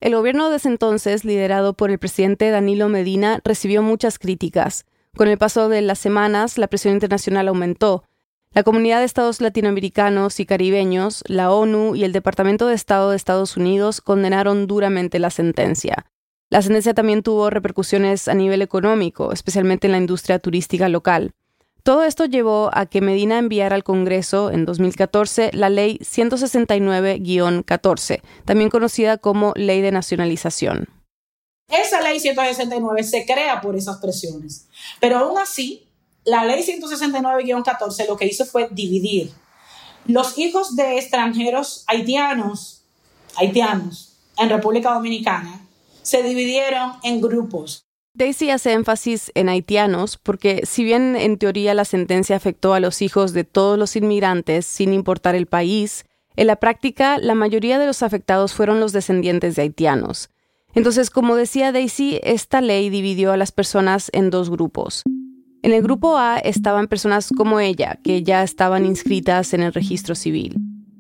El 0.00 0.14
gobierno 0.14 0.50
de 0.50 0.56
ese 0.56 0.68
entonces, 0.68 1.24
liderado 1.24 1.72
por 1.72 1.90
el 1.90 1.98
presidente 1.98 2.50
Danilo 2.50 2.88
Medina, 2.88 3.40
recibió 3.44 3.82
muchas 3.82 4.18
críticas. 4.18 4.84
Con 5.16 5.28
el 5.28 5.38
paso 5.38 5.70
de 5.70 5.80
las 5.80 5.98
semanas, 5.98 6.58
la 6.58 6.66
presión 6.66 6.92
internacional 6.92 7.48
aumentó. 7.48 8.04
La 8.52 8.62
Comunidad 8.62 8.98
de 8.98 9.06
Estados 9.06 9.40
Latinoamericanos 9.40 10.38
y 10.40 10.46
Caribeños, 10.46 11.24
la 11.26 11.50
ONU 11.50 11.96
y 11.96 12.04
el 12.04 12.12
Departamento 12.12 12.66
de 12.66 12.74
Estado 12.74 13.08
de 13.10 13.16
Estados 13.16 13.56
Unidos 13.56 14.02
condenaron 14.02 14.66
duramente 14.66 15.18
la 15.18 15.30
sentencia. 15.30 16.04
La 16.50 16.60
sentencia 16.60 16.92
también 16.92 17.22
tuvo 17.22 17.48
repercusiones 17.48 18.28
a 18.28 18.34
nivel 18.34 18.60
económico, 18.60 19.32
especialmente 19.32 19.86
en 19.86 19.92
la 19.92 19.98
industria 19.98 20.38
turística 20.38 20.90
local. 20.90 21.32
Todo 21.82 22.04
esto 22.04 22.26
llevó 22.26 22.68
a 22.74 22.84
que 22.84 23.00
Medina 23.00 23.38
enviara 23.38 23.74
al 23.74 23.84
Congreso 23.84 24.50
en 24.50 24.66
2014 24.66 25.52
la 25.54 25.70
Ley 25.70 25.98
169-14, 26.02 28.20
también 28.44 28.68
conocida 28.68 29.16
como 29.16 29.54
Ley 29.56 29.80
de 29.80 29.92
Nacionalización. 29.92 30.88
Esa 31.68 32.00
Ley 32.00 32.20
169 32.20 33.02
se 33.02 33.26
crea 33.26 33.60
por 33.60 33.76
esas 33.76 33.98
presiones, 33.98 34.66
pero 35.00 35.18
aún 35.18 35.38
así, 35.38 35.88
la 36.24 36.44
Ley 36.44 36.62
169-14 36.62 38.06
lo 38.06 38.16
que 38.16 38.26
hizo 38.26 38.44
fue 38.44 38.68
dividir 38.70 39.32
los 40.06 40.38
hijos 40.38 40.76
de 40.76 40.98
extranjeros 40.98 41.82
haitianos, 41.88 42.84
haitianos 43.36 44.16
en 44.38 44.50
República 44.50 44.92
Dominicana, 44.92 45.66
se 46.02 46.22
dividieron 46.22 46.92
en 47.02 47.20
grupos. 47.20 47.84
Daisy 48.14 48.50
hace 48.50 48.72
énfasis 48.72 49.32
en 49.34 49.48
haitianos 49.48 50.16
porque 50.16 50.62
si 50.64 50.84
bien 50.84 51.16
en 51.16 51.38
teoría 51.38 51.74
la 51.74 51.84
sentencia 51.84 52.36
afectó 52.36 52.72
a 52.72 52.80
los 52.80 53.02
hijos 53.02 53.32
de 53.32 53.44
todos 53.44 53.78
los 53.78 53.96
inmigrantes 53.96 54.64
sin 54.64 54.92
importar 54.92 55.34
el 55.34 55.46
país, 55.46 56.04
en 56.36 56.46
la 56.46 56.56
práctica 56.56 57.18
la 57.18 57.34
mayoría 57.34 57.78
de 57.78 57.86
los 57.86 58.02
afectados 58.02 58.54
fueron 58.54 58.78
los 58.78 58.92
descendientes 58.92 59.56
de 59.56 59.62
haitianos. 59.62 60.30
Entonces, 60.76 61.08
como 61.08 61.36
decía 61.36 61.72
Daisy, 61.72 62.20
esta 62.22 62.60
ley 62.60 62.90
dividió 62.90 63.32
a 63.32 63.38
las 63.38 63.50
personas 63.50 64.10
en 64.12 64.28
dos 64.28 64.50
grupos. 64.50 65.04
En 65.62 65.72
el 65.72 65.82
grupo 65.82 66.18
A 66.18 66.36
estaban 66.36 66.86
personas 66.86 67.30
como 67.34 67.60
ella, 67.60 67.98
que 68.04 68.22
ya 68.22 68.42
estaban 68.42 68.84
inscritas 68.84 69.54
en 69.54 69.62
el 69.62 69.72
registro 69.72 70.14
civil. 70.14 70.58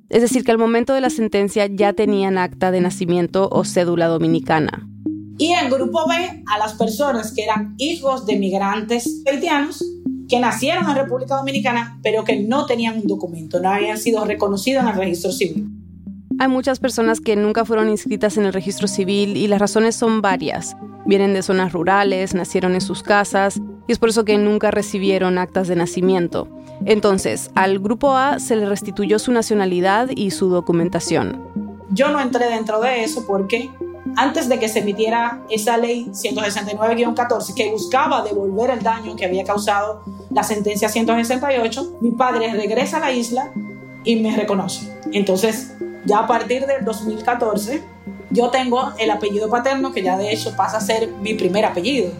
Es 0.08 0.22
decir, 0.22 0.44
que 0.44 0.50
al 0.50 0.56
momento 0.56 0.94
de 0.94 1.02
la 1.02 1.10
sentencia 1.10 1.66
ya 1.66 1.92
tenían 1.92 2.38
acta 2.38 2.70
de 2.70 2.80
nacimiento 2.80 3.50
o 3.52 3.64
cédula 3.64 4.06
dominicana. 4.06 4.88
Y 5.36 5.52
en 5.52 5.68
grupo 5.68 6.08
B, 6.08 6.14
a 6.14 6.58
las 6.58 6.72
personas 6.72 7.34
que 7.34 7.44
eran 7.44 7.74
hijos 7.76 8.24
de 8.24 8.38
migrantes 8.38 9.22
haitianos 9.30 9.84
que 10.26 10.40
nacieron 10.40 10.88
en 10.88 10.96
República 10.96 11.36
Dominicana, 11.36 12.00
pero 12.02 12.24
que 12.24 12.40
no 12.40 12.64
tenían 12.64 12.96
un 12.96 13.06
documento, 13.06 13.60
no 13.60 13.68
habían 13.68 13.98
sido 13.98 14.24
reconocidos 14.24 14.84
en 14.84 14.88
el 14.88 14.96
registro 14.96 15.32
civil. 15.32 15.68
Hay 16.38 16.48
muchas 16.48 16.80
personas 16.80 17.20
que 17.20 17.34
nunca 17.34 17.64
fueron 17.64 17.88
inscritas 17.88 18.36
en 18.36 18.44
el 18.44 18.52
registro 18.52 18.88
civil 18.88 19.38
y 19.38 19.48
las 19.48 19.58
razones 19.58 19.96
son 19.96 20.20
varias. 20.20 20.76
Vienen 21.06 21.32
de 21.32 21.42
zonas 21.42 21.72
rurales, 21.72 22.34
nacieron 22.34 22.74
en 22.74 22.82
sus 22.82 23.02
casas 23.02 23.58
y 23.86 23.92
es 23.92 23.98
por 23.98 24.10
eso 24.10 24.26
que 24.26 24.36
nunca 24.36 24.70
recibieron 24.70 25.38
actas 25.38 25.66
de 25.66 25.76
nacimiento. 25.76 26.46
Entonces, 26.84 27.50
al 27.54 27.78
grupo 27.78 28.14
A 28.14 28.38
se 28.38 28.54
le 28.54 28.66
restituyó 28.66 29.18
su 29.18 29.32
nacionalidad 29.32 30.10
y 30.14 30.30
su 30.30 30.50
documentación. 30.50 31.40
Yo 31.90 32.10
no 32.10 32.20
entré 32.20 32.50
dentro 32.50 32.80
de 32.80 33.02
eso 33.02 33.26
porque 33.26 33.70
antes 34.16 34.50
de 34.50 34.58
que 34.58 34.68
se 34.68 34.80
emitiera 34.80 35.42
esa 35.48 35.78
ley 35.78 36.10
169-14 36.10 37.54
que 37.54 37.70
buscaba 37.70 38.22
devolver 38.22 38.70
el 38.70 38.82
daño 38.82 39.16
que 39.16 39.24
había 39.24 39.44
causado 39.44 40.02
la 40.30 40.42
sentencia 40.42 40.90
168, 40.90 41.98
mi 42.02 42.10
padre 42.10 42.52
regresa 42.52 42.98
a 42.98 43.00
la 43.00 43.12
isla 43.12 43.52
y 44.04 44.16
me 44.16 44.36
reconoce. 44.36 44.94
Entonces, 45.12 45.76
ya 46.06 46.20
a 46.20 46.26
partir 46.26 46.66
del 46.66 46.84
2014, 46.84 47.82
yo 48.30 48.50
tengo 48.50 48.92
el 48.98 49.10
apellido 49.10 49.50
paterno 49.50 49.92
que 49.92 50.02
ya 50.02 50.16
de 50.16 50.32
hecho 50.32 50.54
pasa 50.56 50.78
a 50.78 50.80
ser 50.80 51.08
mi 51.08 51.34
primer 51.34 51.64
apellido. 51.64 52.10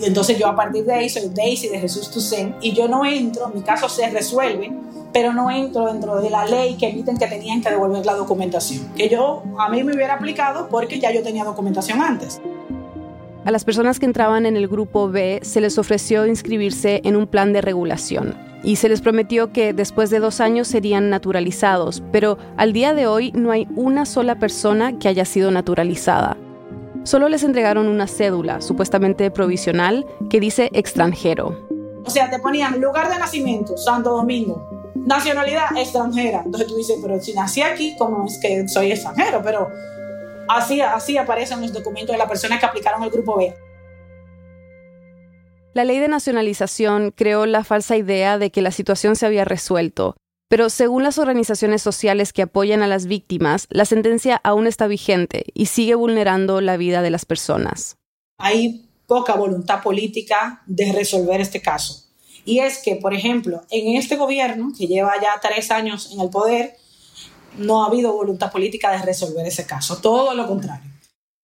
Y 0.00 0.06
entonces 0.06 0.38
yo 0.38 0.46
a 0.46 0.56
partir 0.56 0.84
de 0.84 0.94
ahí 0.94 1.08
soy 1.10 1.30
Daisy 1.34 1.68
de 1.68 1.78
Jesús 1.78 2.10
Toussaint 2.10 2.56
y 2.62 2.72
yo 2.72 2.88
no 2.88 3.04
entro, 3.04 3.48
mi 3.48 3.60
caso 3.60 3.88
se 3.88 4.08
resuelve 4.08 4.72
pero 5.12 5.32
no 5.32 5.50
entro 5.50 5.86
dentro 5.86 6.20
de 6.20 6.30
la 6.30 6.44
ley 6.44 6.76
que 6.76 6.88
emiten 6.88 7.16
que 7.16 7.26
tenían 7.26 7.60
que 7.60 7.70
devolver 7.70 8.06
la 8.06 8.14
documentación, 8.14 8.92
que 8.94 9.08
yo 9.08 9.42
a 9.58 9.68
mí 9.68 9.82
me 9.82 9.94
hubiera 9.94 10.14
aplicado 10.14 10.68
porque 10.68 11.00
ya 11.00 11.12
yo 11.12 11.22
tenía 11.22 11.44
documentación 11.44 12.00
antes. 12.00 12.40
A 13.44 13.50
las 13.50 13.64
personas 13.64 13.98
que 13.98 14.06
entraban 14.06 14.46
en 14.46 14.56
el 14.56 14.68
grupo 14.68 15.08
B 15.08 15.40
se 15.42 15.60
les 15.60 15.78
ofreció 15.78 16.26
inscribirse 16.26 17.00
en 17.04 17.16
un 17.16 17.26
plan 17.26 17.52
de 17.52 17.60
regulación 17.60 18.49
y 18.62 18.76
se 18.76 18.88
les 18.88 19.00
prometió 19.00 19.52
que 19.52 19.72
después 19.72 20.10
de 20.10 20.20
dos 20.20 20.40
años 20.40 20.68
serían 20.68 21.10
naturalizados, 21.10 22.02
pero 22.12 22.38
al 22.56 22.72
día 22.72 22.94
de 22.94 23.06
hoy 23.06 23.32
no 23.32 23.50
hay 23.50 23.66
una 23.74 24.06
sola 24.06 24.38
persona 24.38 24.98
que 24.98 25.08
haya 25.08 25.24
sido 25.24 25.50
naturalizada. 25.50 26.36
Solo 27.04 27.28
les 27.28 27.44
entregaron 27.44 27.88
una 27.88 28.06
cédula, 28.06 28.60
supuestamente 28.60 29.30
provisional, 29.30 30.04
que 30.28 30.40
dice 30.40 30.68
extranjero. 30.74 31.68
O 32.04 32.10
sea, 32.10 32.28
te 32.30 32.38
ponían 32.38 32.80
lugar 32.80 33.08
de 33.08 33.18
nacimiento, 33.18 33.76
Santo 33.78 34.10
Domingo, 34.10 34.92
nacionalidad 34.94 35.76
extranjera. 35.76 36.42
Entonces 36.44 36.68
tú 36.68 36.76
dices, 36.76 36.98
pero 37.00 37.20
si 37.20 37.32
nací 37.32 37.62
aquí, 37.62 37.96
¿cómo 37.98 38.26
es 38.26 38.38
que 38.38 38.68
soy 38.68 38.92
extranjero? 38.92 39.40
Pero 39.42 39.68
así, 40.48 40.80
así 40.82 41.16
aparecen 41.16 41.62
los 41.62 41.72
documentos 41.72 42.12
de 42.12 42.18
las 42.18 42.28
personas 42.28 42.60
que 42.60 42.66
aplicaron 42.66 43.02
el 43.02 43.10
grupo 43.10 43.36
B. 43.38 43.54
La 45.72 45.84
ley 45.84 46.00
de 46.00 46.08
nacionalización 46.08 47.12
creó 47.14 47.46
la 47.46 47.62
falsa 47.62 47.96
idea 47.96 48.38
de 48.38 48.50
que 48.50 48.60
la 48.60 48.72
situación 48.72 49.14
se 49.14 49.26
había 49.26 49.44
resuelto, 49.44 50.16
pero 50.48 50.68
según 50.68 51.04
las 51.04 51.18
organizaciones 51.18 51.80
sociales 51.80 52.32
que 52.32 52.42
apoyan 52.42 52.82
a 52.82 52.88
las 52.88 53.06
víctimas, 53.06 53.68
la 53.70 53.84
sentencia 53.84 54.40
aún 54.42 54.66
está 54.66 54.88
vigente 54.88 55.44
y 55.54 55.66
sigue 55.66 55.94
vulnerando 55.94 56.60
la 56.60 56.76
vida 56.76 57.02
de 57.02 57.10
las 57.10 57.24
personas. 57.24 57.98
Hay 58.38 58.88
poca 59.06 59.36
voluntad 59.36 59.80
política 59.80 60.62
de 60.66 60.92
resolver 60.92 61.40
este 61.40 61.62
caso. 61.62 62.04
Y 62.44 62.58
es 62.58 62.78
que, 62.78 62.96
por 62.96 63.14
ejemplo, 63.14 63.62
en 63.70 63.96
este 63.96 64.16
gobierno, 64.16 64.72
que 64.76 64.88
lleva 64.88 65.12
ya 65.22 65.38
tres 65.40 65.70
años 65.70 66.10
en 66.12 66.20
el 66.20 66.30
poder, 66.30 66.74
no 67.58 67.84
ha 67.84 67.86
habido 67.86 68.12
voluntad 68.12 68.50
política 68.50 68.90
de 68.90 69.02
resolver 69.02 69.46
ese 69.46 69.66
caso, 69.66 69.98
todo 69.98 70.34
lo 70.34 70.48
contrario. 70.48 70.89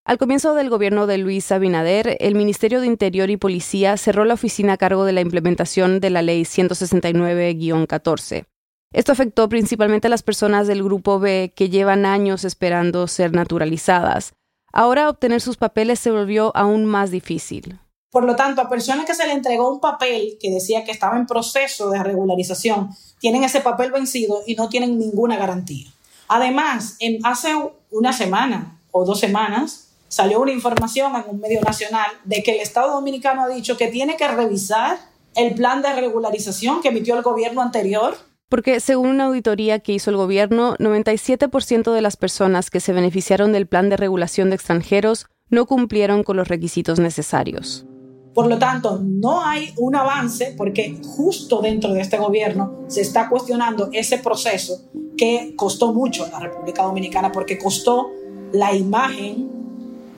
Al 0.07 0.17
comienzo 0.19 0.55
del 0.55 0.71
gobierno 0.71 1.09
de 1.09 1.19
Luis 1.19 1.51
Abinader, 1.51 2.17
el 2.21 2.37
Ministerio 2.37 2.81
de 2.81 2.87
Interior 2.87 3.29
y 3.29 3.37
Policía 3.37 3.97
cerró 3.97 4.25
la 4.25 4.35
oficina 4.35 4.75
a 4.75 4.77
cargo 4.77 5.05
de 5.05 5.13
la 5.13 5.21
implementación 5.21 5.99
de 5.99 6.11
la 6.11 6.23
Ley 6.23 6.43
169-14. 6.43 8.45
Esto 8.93 9.11
afectó 9.11 9.49
principalmente 9.49 10.07
a 10.07 10.11
las 10.11 10.23
personas 10.23 10.69
del 10.69 10.85
Grupo 10.85 11.19
B 11.19 11.53
que 11.57 11.71
llevan 11.71 12.07
años 12.07 12.45
esperando 12.45 13.09
ser 13.09 13.33
naturalizadas. 13.33 14.35
Ahora 14.73 15.11
obtener 15.11 15.41
sus 15.41 15.57
papeles 15.57 15.99
se 15.99 16.13
volvió 16.13 16.57
aún 16.57 16.85
más 16.85 17.11
difícil. 17.11 17.81
Por 18.13 18.23
lo 18.23 18.37
tanto, 18.37 18.63
a 18.63 18.69
personas 18.69 19.07
que 19.07 19.15
se 19.15 19.27
le 19.27 19.33
entregó 19.33 19.73
un 19.73 19.81
papel 19.81 20.39
que 20.41 20.53
decía 20.53 20.85
que 20.85 20.93
estaba 20.93 21.17
en 21.17 21.27
proceso 21.27 21.91
de 21.91 22.05
regularización, 22.05 22.91
tienen 23.19 23.43
ese 23.43 23.61
papel 23.61 23.91
vencido 23.91 24.45
y 24.47 24.55
no 24.55 24.69
tienen 24.69 25.01
ninguna 25.01 25.37
garantía. 25.37 25.89
Además, 26.29 26.95
en, 27.01 27.27
hace 27.27 27.49
una 27.91 28.13
semana 28.13 28.81
o 28.93 29.05
dos 29.05 29.19
semanas 29.19 29.86
salió 30.09 30.41
una 30.41 30.53
información 30.53 31.15
en 31.17 31.25
un 31.29 31.41
medio 31.41 31.61
nacional 31.61 32.11
de 32.25 32.43
que 32.43 32.53
el 32.53 32.61
Estado 32.61 32.93
Dominicano 32.93 33.43
ha 33.43 33.49
dicho 33.49 33.77
que 33.77 33.89
tiene 33.89 34.17
que 34.17 34.29
revisar 34.29 34.99
el 35.35 35.55
plan 35.55 35.83
de 35.83 35.93
regularización 35.93 36.81
que 36.81 36.89
emitió 36.89 37.17
el 37.17 37.23
gobierno 37.23 37.63
anterior 37.63 38.17
porque 38.49 38.79
según 38.79 39.09
una 39.09 39.25
auditoría 39.25 39.81
que 39.81 39.93
hizo 39.93 40.11
el 40.11 40.17
gobierno, 40.17 40.77
97% 40.77 41.93
de 41.93 42.01
las 42.01 42.17
personas 42.17 42.71
que 42.71 42.79
se 42.79 42.93
beneficiaron 42.93 43.53
del 43.53 43.67
plan 43.67 43.89
de 43.89 43.97
regulación 43.97 44.51
de 44.51 44.57
extranjeros 44.57 45.27
no 45.51 45.67
cumplieron 45.67 46.23
con 46.23 46.37
los 46.37 46.49
requisitos 46.49 47.01
necesarios. 47.01 47.87
Por 48.35 48.49
lo 48.49 48.59
tanto, 48.59 49.01
no 49.03 49.45
hay 49.45 49.73
un 49.79 49.97
avance 49.97 50.55
porque 50.57 51.01
justo 51.03 51.61
dentro 51.61 51.93
de 51.93 52.03
este 52.03 52.19
gobierno 52.19 52.85
se 52.87 53.01
está 53.01 53.29
cuestionando 53.29 53.89
ese 53.93 54.19
proceso 54.19 54.91
que 55.17 55.55
costó 55.57 55.93
mucho 55.93 56.25
a 56.27 56.29
la 56.29 56.41
República 56.41 56.83
Dominicana 56.83 57.33
porque 57.33 57.59
costó 57.59 58.11
la 58.53 58.75
imagen 58.75 59.56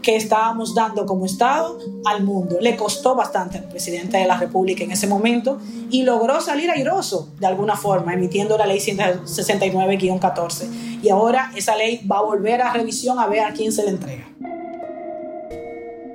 que 0.02 0.16
estábamos 0.16 0.74
dando 0.74 1.06
como 1.06 1.26
Estado 1.26 1.78
al 2.04 2.22
mundo. 2.22 2.58
Le 2.60 2.76
costó 2.76 3.14
bastante 3.14 3.58
al 3.58 3.68
presidente 3.68 4.18
de 4.18 4.26
la 4.26 4.38
República 4.38 4.84
en 4.84 4.92
ese 4.92 5.06
momento 5.06 5.58
y 5.90 6.02
logró 6.02 6.40
salir 6.40 6.70
airoso 6.70 7.28
de 7.38 7.46
alguna 7.46 7.76
forma, 7.76 8.14
emitiendo 8.14 8.56
la 8.56 8.66
ley 8.66 8.78
169-14. 8.78 11.00
Y 11.02 11.10
ahora 11.10 11.52
esa 11.56 11.76
ley 11.76 12.00
va 12.10 12.18
a 12.18 12.22
volver 12.22 12.62
a 12.62 12.72
revisión 12.72 13.18
a 13.18 13.26
ver 13.26 13.44
a 13.44 13.52
quién 13.52 13.72
se 13.72 13.84
le 13.84 13.90
entrega. 13.90 14.28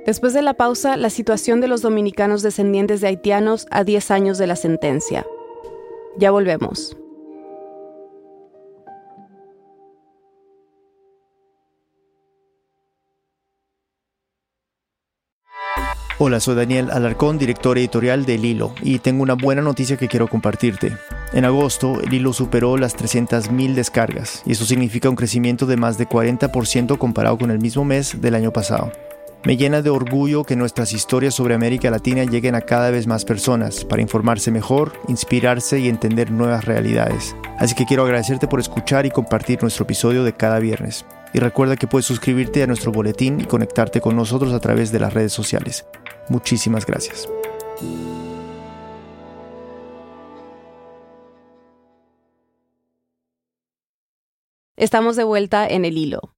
Después 0.06 0.34
de 0.34 0.42
la 0.42 0.54
pausa, 0.54 0.98
la 0.98 1.08
situación 1.08 1.62
de 1.62 1.68
los 1.68 1.80
dominicanos 1.80 2.42
descendientes 2.42 3.00
de 3.00 3.08
haitianos 3.08 3.66
a 3.70 3.84
10 3.84 4.10
años 4.10 4.38
de 4.38 4.46
la 4.46 4.56
sentencia. 4.56 5.26
Ya 6.18 6.30
volvemos. 6.30 6.94
Hola, 16.16 16.38
soy 16.38 16.54
Daniel 16.54 16.92
Alarcón, 16.92 17.38
director 17.38 17.76
editorial 17.76 18.24
de 18.24 18.38
Lilo, 18.38 18.72
y 18.82 19.00
tengo 19.00 19.24
una 19.24 19.34
buena 19.34 19.62
noticia 19.62 19.96
que 19.96 20.06
quiero 20.06 20.28
compartirte. 20.28 20.96
En 21.32 21.44
agosto, 21.44 22.00
el 22.00 22.14
hilo 22.14 22.32
superó 22.32 22.76
las 22.76 22.96
300.000 22.96 23.74
descargas, 23.74 24.40
y 24.46 24.52
eso 24.52 24.64
significa 24.64 25.10
un 25.10 25.16
crecimiento 25.16 25.66
de 25.66 25.76
más 25.76 25.98
de 25.98 26.08
40% 26.08 26.98
comparado 26.98 27.36
con 27.36 27.50
el 27.50 27.58
mismo 27.58 27.84
mes 27.84 28.20
del 28.20 28.36
año 28.36 28.52
pasado. 28.52 28.92
Me 29.44 29.56
llena 29.56 29.82
de 29.82 29.90
orgullo 29.90 30.44
que 30.44 30.54
nuestras 30.54 30.92
historias 30.92 31.34
sobre 31.34 31.56
América 31.56 31.90
Latina 31.90 32.22
lleguen 32.22 32.54
a 32.54 32.60
cada 32.60 32.90
vez 32.90 33.08
más 33.08 33.24
personas 33.24 33.84
para 33.84 34.00
informarse 34.00 34.52
mejor, 34.52 34.92
inspirarse 35.08 35.80
y 35.80 35.88
entender 35.88 36.30
nuevas 36.30 36.64
realidades. 36.64 37.34
Así 37.58 37.74
que 37.74 37.86
quiero 37.86 38.04
agradecerte 38.04 38.46
por 38.46 38.60
escuchar 38.60 39.04
y 39.04 39.10
compartir 39.10 39.62
nuestro 39.62 39.82
episodio 39.82 40.22
de 40.22 40.32
cada 40.32 40.60
viernes. 40.60 41.04
Y 41.34 41.40
recuerda 41.40 41.76
que 41.76 41.88
puedes 41.88 42.06
suscribirte 42.06 42.62
a 42.62 42.68
nuestro 42.68 42.92
boletín 42.92 43.40
y 43.40 43.44
conectarte 43.44 44.00
con 44.00 44.14
nosotros 44.14 44.52
a 44.52 44.60
través 44.60 44.92
de 44.92 45.00
las 45.00 45.12
redes 45.12 45.32
sociales. 45.32 45.84
Muchísimas 46.28 46.86
gracias. 46.86 47.28
Estamos 54.76 55.16
de 55.16 55.24
vuelta 55.24 55.66
en 55.66 55.84
el 55.84 55.98
hilo. 55.98 56.34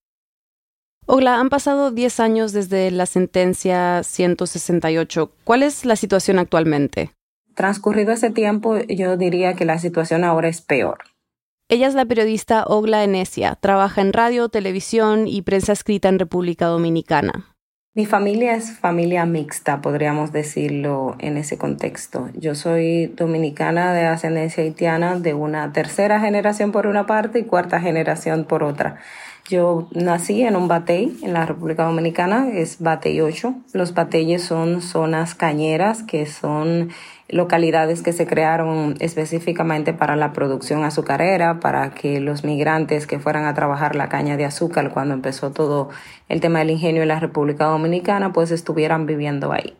Ogla, 1.04 1.40
han 1.40 1.50
pasado 1.50 1.90
10 1.90 2.20
años 2.20 2.52
desde 2.52 2.90
la 2.90 3.04
sentencia 3.04 4.02
168. 4.02 5.30
¿Cuál 5.44 5.62
es 5.62 5.84
la 5.84 5.96
situación 5.96 6.38
actualmente? 6.38 7.12
Transcurrido 7.54 8.12
ese 8.12 8.30
tiempo, 8.30 8.78
yo 8.78 9.18
diría 9.18 9.54
que 9.54 9.66
la 9.66 9.78
situación 9.78 10.24
ahora 10.24 10.48
es 10.48 10.62
peor. 10.62 10.98
Ella 11.68 11.88
es 11.88 11.94
la 11.94 12.04
periodista 12.04 12.62
Ogla 12.64 13.02
Enesia. 13.02 13.56
Trabaja 13.56 14.00
en 14.00 14.12
radio, 14.12 14.48
televisión 14.48 15.26
y 15.26 15.42
prensa 15.42 15.72
escrita 15.72 16.08
en 16.08 16.20
República 16.20 16.66
Dominicana. 16.66 17.56
Mi 17.92 18.06
familia 18.06 18.54
es 18.54 18.70
familia 18.78 19.26
mixta, 19.26 19.80
podríamos 19.80 20.30
decirlo 20.30 21.16
en 21.18 21.38
ese 21.38 21.58
contexto. 21.58 22.28
Yo 22.34 22.54
soy 22.54 23.06
dominicana 23.06 23.94
de 23.94 24.04
ascendencia 24.04 24.62
haitiana 24.62 25.18
de 25.18 25.34
una 25.34 25.72
tercera 25.72 26.20
generación 26.20 26.70
por 26.70 26.86
una 26.86 27.06
parte 27.06 27.40
y 27.40 27.44
cuarta 27.44 27.80
generación 27.80 28.44
por 28.44 28.62
otra. 28.62 28.98
Yo 29.48 29.88
nací 29.92 30.42
en 30.42 30.54
un 30.56 30.68
batey 30.68 31.16
en 31.22 31.32
la 31.32 31.46
República 31.46 31.84
Dominicana, 31.84 32.48
es 32.52 32.80
Batey 32.80 33.20
8. 33.20 33.54
Los 33.72 33.94
bateyes 33.94 34.42
son 34.42 34.82
zonas 34.82 35.34
cañeras 35.34 36.02
que 36.02 36.26
son 36.26 36.90
localidades 37.28 38.02
que 38.02 38.12
se 38.12 38.26
crearon 38.26 38.94
específicamente 39.00 39.92
para 39.92 40.16
la 40.16 40.32
producción 40.32 40.84
azucarera, 40.84 41.60
para 41.60 41.90
que 41.90 42.20
los 42.20 42.44
migrantes 42.44 43.06
que 43.06 43.18
fueran 43.18 43.44
a 43.44 43.54
trabajar 43.54 43.96
la 43.96 44.08
caña 44.08 44.36
de 44.36 44.44
azúcar 44.44 44.90
cuando 44.92 45.14
empezó 45.14 45.50
todo 45.50 45.90
el 46.28 46.40
tema 46.40 46.60
del 46.60 46.70
ingenio 46.70 47.02
en 47.02 47.08
la 47.08 47.20
República 47.20 47.66
Dominicana, 47.66 48.32
pues 48.32 48.50
estuvieran 48.50 49.06
viviendo 49.06 49.52
ahí. 49.52 49.76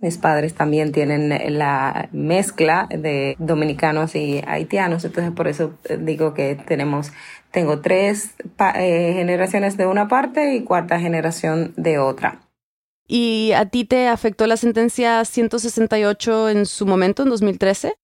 Mis 0.00 0.16
padres 0.16 0.54
también 0.54 0.92
tienen 0.92 1.58
la 1.58 2.08
mezcla 2.12 2.86
de 2.88 3.34
dominicanos 3.40 4.14
y 4.14 4.42
haitianos, 4.46 5.04
entonces 5.04 5.32
por 5.32 5.48
eso 5.48 5.72
digo 5.98 6.34
que 6.34 6.54
tenemos 6.54 7.10
tengo 7.50 7.80
tres 7.80 8.34
eh, 8.76 9.12
generaciones 9.14 9.76
de 9.76 9.86
una 9.86 10.06
parte 10.06 10.54
y 10.54 10.62
cuarta 10.62 11.00
generación 11.00 11.72
de 11.76 11.98
otra. 11.98 12.47
¿Y 13.08 13.52
a 13.52 13.64
ti 13.64 13.86
te 13.86 14.06
afectó 14.06 14.46
la 14.46 14.58
sentencia 14.58 15.24
168 15.24 16.50
en 16.50 16.66
su 16.66 16.86
momento, 16.86 17.22
en 17.22 17.30
2013? 17.30 17.94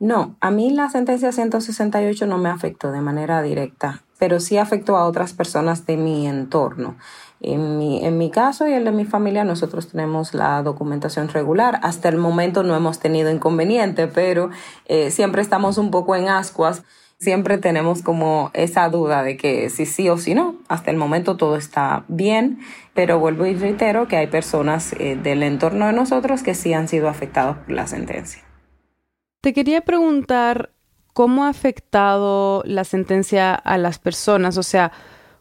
No, 0.00 0.36
a 0.40 0.50
mí 0.50 0.70
la 0.70 0.88
sentencia 0.88 1.30
168 1.30 2.26
no 2.26 2.38
me 2.38 2.48
afectó 2.48 2.90
de 2.90 3.02
manera 3.02 3.42
directa, 3.42 4.02
pero 4.18 4.40
sí 4.40 4.56
afectó 4.56 4.96
a 4.96 5.04
otras 5.04 5.34
personas 5.34 5.84
de 5.86 5.98
mi 5.98 6.26
entorno. 6.26 6.96
En 7.40 7.76
mi, 7.76 8.02
en 8.04 8.16
mi 8.16 8.30
caso 8.30 8.66
y 8.66 8.72
el 8.72 8.86
de 8.86 8.92
mi 8.92 9.04
familia, 9.04 9.44
nosotros 9.44 9.88
tenemos 9.88 10.32
la 10.32 10.62
documentación 10.62 11.28
regular. 11.28 11.78
Hasta 11.82 12.08
el 12.08 12.16
momento 12.16 12.62
no 12.62 12.74
hemos 12.74 13.00
tenido 13.00 13.30
inconveniente, 13.30 14.06
pero 14.06 14.48
eh, 14.86 15.10
siempre 15.10 15.42
estamos 15.42 15.76
un 15.76 15.90
poco 15.90 16.16
en 16.16 16.30
ascuas 16.30 16.84
siempre 17.24 17.58
tenemos 17.58 18.02
como 18.02 18.50
esa 18.54 18.88
duda 18.88 19.22
de 19.22 19.36
que 19.36 19.70
si 19.70 19.86
sí 19.86 20.08
o 20.08 20.18
si 20.18 20.34
no. 20.34 20.56
Hasta 20.68 20.90
el 20.90 20.96
momento 20.96 21.36
todo 21.36 21.56
está 21.56 22.04
bien, 22.06 22.60
pero 22.92 23.18
vuelvo 23.18 23.46
y 23.46 23.54
reitero 23.54 24.06
que 24.06 24.16
hay 24.16 24.28
personas 24.28 24.92
eh, 24.92 25.18
del 25.20 25.42
entorno 25.42 25.86
de 25.86 25.94
nosotros 25.94 26.42
que 26.42 26.54
sí 26.54 26.72
han 26.72 26.86
sido 26.86 27.08
afectados 27.08 27.56
por 27.56 27.72
la 27.72 27.86
sentencia. 27.86 28.44
Te 29.40 29.52
quería 29.52 29.80
preguntar 29.80 30.70
cómo 31.12 31.44
ha 31.44 31.48
afectado 31.48 32.62
la 32.66 32.84
sentencia 32.84 33.54
a 33.54 33.78
las 33.78 33.98
personas, 33.98 34.58
o 34.58 34.62
sea, 34.62 34.92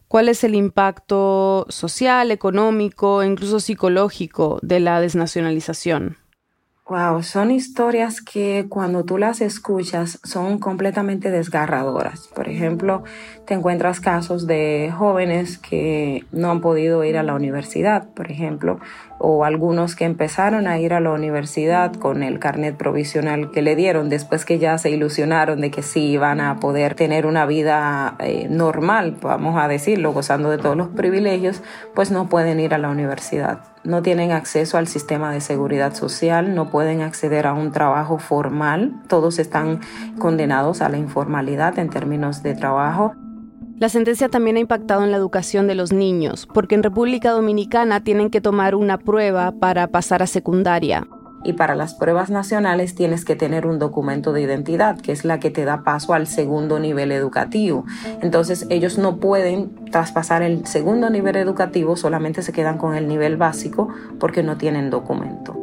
cuál 0.08 0.30
es 0.30 0.44
el 0.44 0.56
impacto 0.56 1.66
social, 1.70 2.32
económico 2.32 3.22
e 3.22 3.28
incluso 3.28 3.60
psicológico 3.60 4.60
de 4.62 4.80
la 4.80 5.02
desnacionalización. 5.02 6.23
Wow, 6.90 7.24
son 7.24 7.52
historias 7.52 8.20
que 8.22 8.66
cuando 8.68 9.06
tú 9.06 9.18
las 9.18 9.40
escuchas 9.40 10.20
son 10.26 10.60
completamente 10.60 11.32
desgarradoras. 11.32 12.28
Por 12.36 12.50
ejemplo, 12.50 13.06
te 13.46 13.54
encuentras 13.54 14.02
casos 14.02 14.48
de 14.48 14.94
jóvenes 14.94 15.58
que 15.58 16.26
no 16.34 16.52
han 16.52 16.60
podido 16.60 17.06
ir 17.06 17.18
a 17.18 17.24
la 17.24 17.36
universidad, 17.36 18.10
por 18.10 18.30
ejemplo, 18.30 18.82
o 19.26 19.46
algunos 19.46 19.96
que 19.96 20.04
empezaron 20.04 20.68
a 20.68 20.80
ir 20.80 20.94
a 20.94 21.00
la 21.00 21.12
universidad 21.12 21.94
con 21.94 22.24
el 22.24 22.40
carnet 22.40 22.76
provisional 22.76 23.52
que 23.52 23.62
le 23.62 23.78
dieron 23.78 24.10
después 24.10 24.44
que 24.44 24.60
ya 24.60 24.78
se 24.78 24.90
ilusionaron 24.90 25.62
de 25.62 25.72
que 25.72 25.82
sí 25.82 26.08
iban 26.08 26.42
a 26.42 26.60
poder 26.60 26.94
tener 26.96 27.26
una 27.26 27.46
vida 27.46 28.18
eh, 28.20 28.48
normal, 28.50 29.16
vamos 29.22 29.58
a 29.58 29.70
decirlo, 29.70 30.12
gozando 30.12 30.50
de 30.50 30.58
todos 30.58 30.76
los 30.76 30.90
privilegios, 30.90 31.64
pues 31.96 32.12
no 32.12 32.28
pueden 32.28 32.60
ir 32.60 32.74
a 32.74 32.78
la 32.78 32.90
universidad 32.90 33.62
no 33.84 34.02
tienen 34.02 34.32
acceso 34.32 34.78
al 34.78 34.88
sistema 34.88 35.34
de 35.34 35.42
seguridad 35.42 35.94
social, 35.94 36.56
no 36.56 36.70
pueden 36.70 37.02
acceder 37.02 37.46
a 37.46 37.54
un 37.54 37.74
trabajo 37.74 38.18
formal, 38.18 38.94
todos 39.10 39.40
están 39.40 39.82
condenados 40.20 40.82
a 40.82 40.88
la 40.88 40.98
informalidad 40.98 41.78
en 41.80 41.90
términos 41.90 42.44
de 42.44 42.56
trabajo. 42.56 43.14
La 43.80 43.90
sentencia 43.90 44.30
también 44.30 44.58
ha 44.58 44.60
impactado 44.60 45.04
en 45.04 45.12
la 45.12 45.18
educación 45.18 45.68
de 45.68 45.76
los 45.76 45.92
niños, 45.92 46.48
porque 46.54 46.76
en 46.76 46.84
República 46.84 47.32
Dominicana 47.32 48.04
tienen 48.04 48.30
que 48.30 48.42
tomar 48.42 48.76
una 48.76 48.98
prueba 48.98 49.52
para 49.52 49.88
pasar 49.88 50.24
a 50.24 50.28
secundaria 50.28 51.08
y 51.44 51.54
para 51.54 51.76
las 51.76 51.94
pruebas 51.94 52.30
nacionales 52.30 52.96
tienes 52.96 53.26
que 53.26 53.36
tener 53.36 53.68
un 53.68 53.80
documento 53.80 54.34
de 54.34 54.42
identidad, 54.42 55.00
que 55.00 55.12
es 55.12 55.26
la 55.26 55.40
que 55.40 55.50
te 55.50 55.66
da 55.66 55.84
paso 55.84 56.14
al 56.14 56.28
segundo 56.28 56.80
nivel 56.80 57.12
educativo. 57.12 57.86
Entonces 58.22 58.66
ellos 58.70 58.98
no 58.98 59.18
pueden 59.18 59.76
traspasar 59.92 60.42
el 60.42 60.66
segundo 60.66 61.10
nivel 61.10 61.36
educativo, 61.36 61.96
solamente 61.96 62.42
se 62.42 62.54
quedan 62.54 62.78
con 62.78 62.96
el 62.96 63.08
nivel 63.08 63.38
básico 63.38 63.90
porque 64.20 64.44
no 64.44 64.58
tienen 64.58 64.90
documento. 64.90 65.63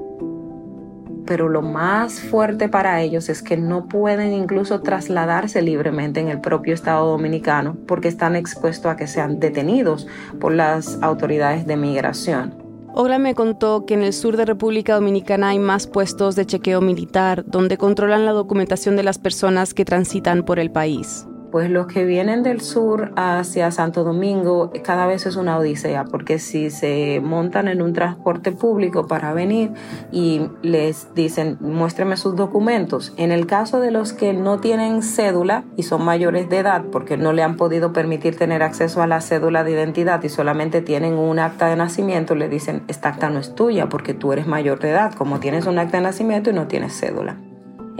Pero 1.31 1.49
lo 1.49 1.62
más 1.62 2.19
fuerte 2.19 2.69
para 2.69 3.01
ellos 3.03 3.29
es 3.29 3.40
que 3.40 3.57
no 3.57 3.87
pueden 3.87 4.33
incluso 4.33 4.81
trasladarse 4.81 5.62
libremente 5.62 6.19
en 6.19 6.27
el 6.27 6.40
propio 6.40 6.75
Estado 6.75 7.07
dominicano 7.07 7.77
porque 7.87 8.09
están 8.09 8.35
expuestos 8.35 8.90
a 8.90 8.97
que 8.97 9.07
sean 9.07 9.38
detenidos 9.38 10.09
por 10.40 10.53
las 10.53 11.01
autoridades 11.03 11.69
de 11.69 11.77
migración. 11.77 12.57
Ogra 12.95 13.21
me 13.21 13.37
contó 13.37 13.87
que 13.87 13.95
en 13.95 14.03
el 14.03 14.12
sur 14.12 14.37
de 14.37 14.45
República 14.45 14.97
Dominicana 14.97 15.51
hay 15.51 15.61
más 15.61 15.87
puestos 15.87 16.35
de 16.35 16.47
chequeo 16.47 16.81
militar 16.81 17.45
donde 17.47 17.79
controlan 17.79 18.27
la 18.27 18.33
documentación 18.33 18.97
de 18.97 19.05
las 19.05 19.19
personas 19.21 19.73
que 19.73 19.85
transitan 19.85 20.43
por 20.43 20.59
el 20.59 20.73
país 20.73 21.29
pues 21.50 21.70
los 21.70 21.86
que 21.86 22.04
vienen 22.04 22.42
del 22.42 22.60
sur 22.60 23.12
hacia 23.16 23.70
Santo 23.70 24.04
Domingo 24.04 24.70
cada 24.82 25.06
vez 25.06 25.26
es 25.26 25.36
una 25.36 25.58
odisea, 25.58 26.04
porque 26.04 26.38
si 26.38 26.70
se 26.70 27.20
montan 27.22 27.68
en 27.68 27.82
un 27.82 27.92
transporte 27.92 28.52
público 28.52 29.06
para 29.06 29.32
venir 29.32 29.72
y 30.12 30.42
les 30.62 31.14
dicen 31.14 31.58
muéstreme 31.60 32.16
sus 32.16 32.36
documentos, 32.36 33.12
en 33.16 33.32
el 33.32 33.46
caso 33.46 33.80
de 33.80 33.90
los 33.90 34.12
que 34.12 34.32
no 34.32 34.60
tienen 34.60 35.02
cédula 35.02 35.64
y 35.76 35.82
son 35.82 36.04
mayores 36.04 36.48
de 36.48 36.58
edad 36.58 36.84
porque 36.90 37.16
no 37.16 37.32
le 37.32 37.42
han 37.42 37.56
podido 37.56 37.92
permitir 37.92 38.36
tener 38.36 38.62
acceso 38.62 39.02
a 39.02 39.06
la 39.06 39.20
cédula 39.20 39.64
de 39.64 39.72
identidad 39.72 40.22
y 40.22 40.28
solamente 40.28 40.82
tienen 40.82 41.14
un 41.14 41.38
acta 41.38 41.66
de 41.66 41.76
nacimiento, 41.76 42.34
le 42.34 42.48
dicen 42.48 42.82
esta 42.88 43.10
acta 43.10 43.30
no 43.30 43.38
es 43.38 43.54
tuya 43.54 43.88
porque 43.88 44.14
tú 44.14 44.32
eres 44.32 44.46
mayor 44.46 44.78
de 44.78 44.90
edad, 44.90 45.14
como 45.14 45.40
tienes 45.40 45.66
un 45.66 45.78
acta 45.78 45.98
de 45.98 46.04
nacimiento 46.04 46.50
y 46.50 46.54
no 46.54 46.66
tienes 46.66 46.98
cédula. 46.98 47.49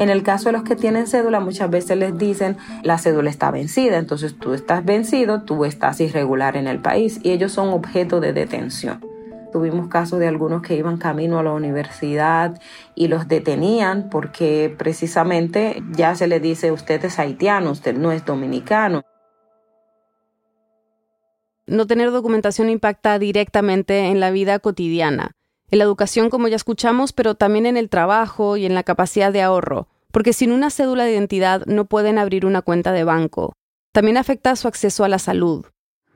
En 0.00 0.08
el 0.08 0.22
caso 0.22 0.46
de 0.46 0.52
los 0.52 0.62
que 0.62 0.76
tienen 0.76 1.06
cédula, 1.06 1.40
muchas 1.40 1.68
veces 1.68 1.98
les 1.98 2.16
dicen 2.16 2.56
la 2.82 2.96
cédula 2.96 3.28
está 3.28 3.50
vencida, 3.50 3.98
entonces 3.98 4.34
tú 4.34 4.54
estás 4.54 4.82
vencido, 4.82 5.42
tú 5.42 5.66
estás 5.66 6.00
irregular 6.00 6.56
en 6.56 6.68
el 6.68 6.78
país 6.78 7.20
y 7.22 7.32
ellos 7.32 7.52
son 7.52 7.68
objeto 7.68 8.18
de 8.18 8.32
detención. 8.32 9.04
Tuvimos 9.52 9.88
casos 9.88 10.18
de 10.18 10.26
algunos 10.26 10.62
que 10.62 10.74
iban 10.74 10.96
camino 10.96 11.38
a 11.38 11.42
la 11.42 11.52
universidad 11.52 12.58
y 12.94 13.08
los 13.08 13.28
detenían 13.28 14.08
porque 14.08 14.74
precisamente 14.78 15.82
ya 15.90 16.14
se 16.14 16.28
les 16.28 16.40
dice 16.40 16.72
usted 16.72 17.04
es 17.04 17.18
haitiano, 17.18 17.70
usted 17.70 17.94
no 17.94 18.10
es 18.10 18.24
dominicano. 18.24 19.02
No 21.66 21.86
tener 21.86 22.10
documentación 22.10 22.70
impacta 22.70 23.18
directamente 23.18 24.06
en 24.06 24.18
la 24.18 24.30
vida 24.30 24.60
cotidiana 24.60 25.32
en 25.70 25.78
la 25.78 25.84
educación 25.84 26.30
como 26.30 26.48
ya 26.48 26.56
escuchamos, 26.56 27.12
pero 27.12 27.34
también 27.34 27.66
en 27.66 27.76
el 27.76 27.88
trabajo 27.88 28.56
y 28.56 28.66
en 28.66 28.74
la 28.74 28.82
capacidad 28.82 29.32
de 29.32 29.42
ahorro, 29.42 29.88
porque 30.12 30.33
sin 30.33 30.53
una 30.53 30.70
cédula 30.70 31.05
de 31.05 31.12
identidad 31.12 31.64
no 31.66 31.85
pueden 31.87 32.18
abrir 32.18 32.46
una 32.46 32.62
cuenta 32.62 32.92
de 32.92 33.05
banco. 33.05 33.53
También 33.92 34.16
afecta 34.16 34.57
su 34.57 34.68
acceso 34.68 35.05
a 35.05 35.09
la 35.09 35.18
salud. 35.18 35.66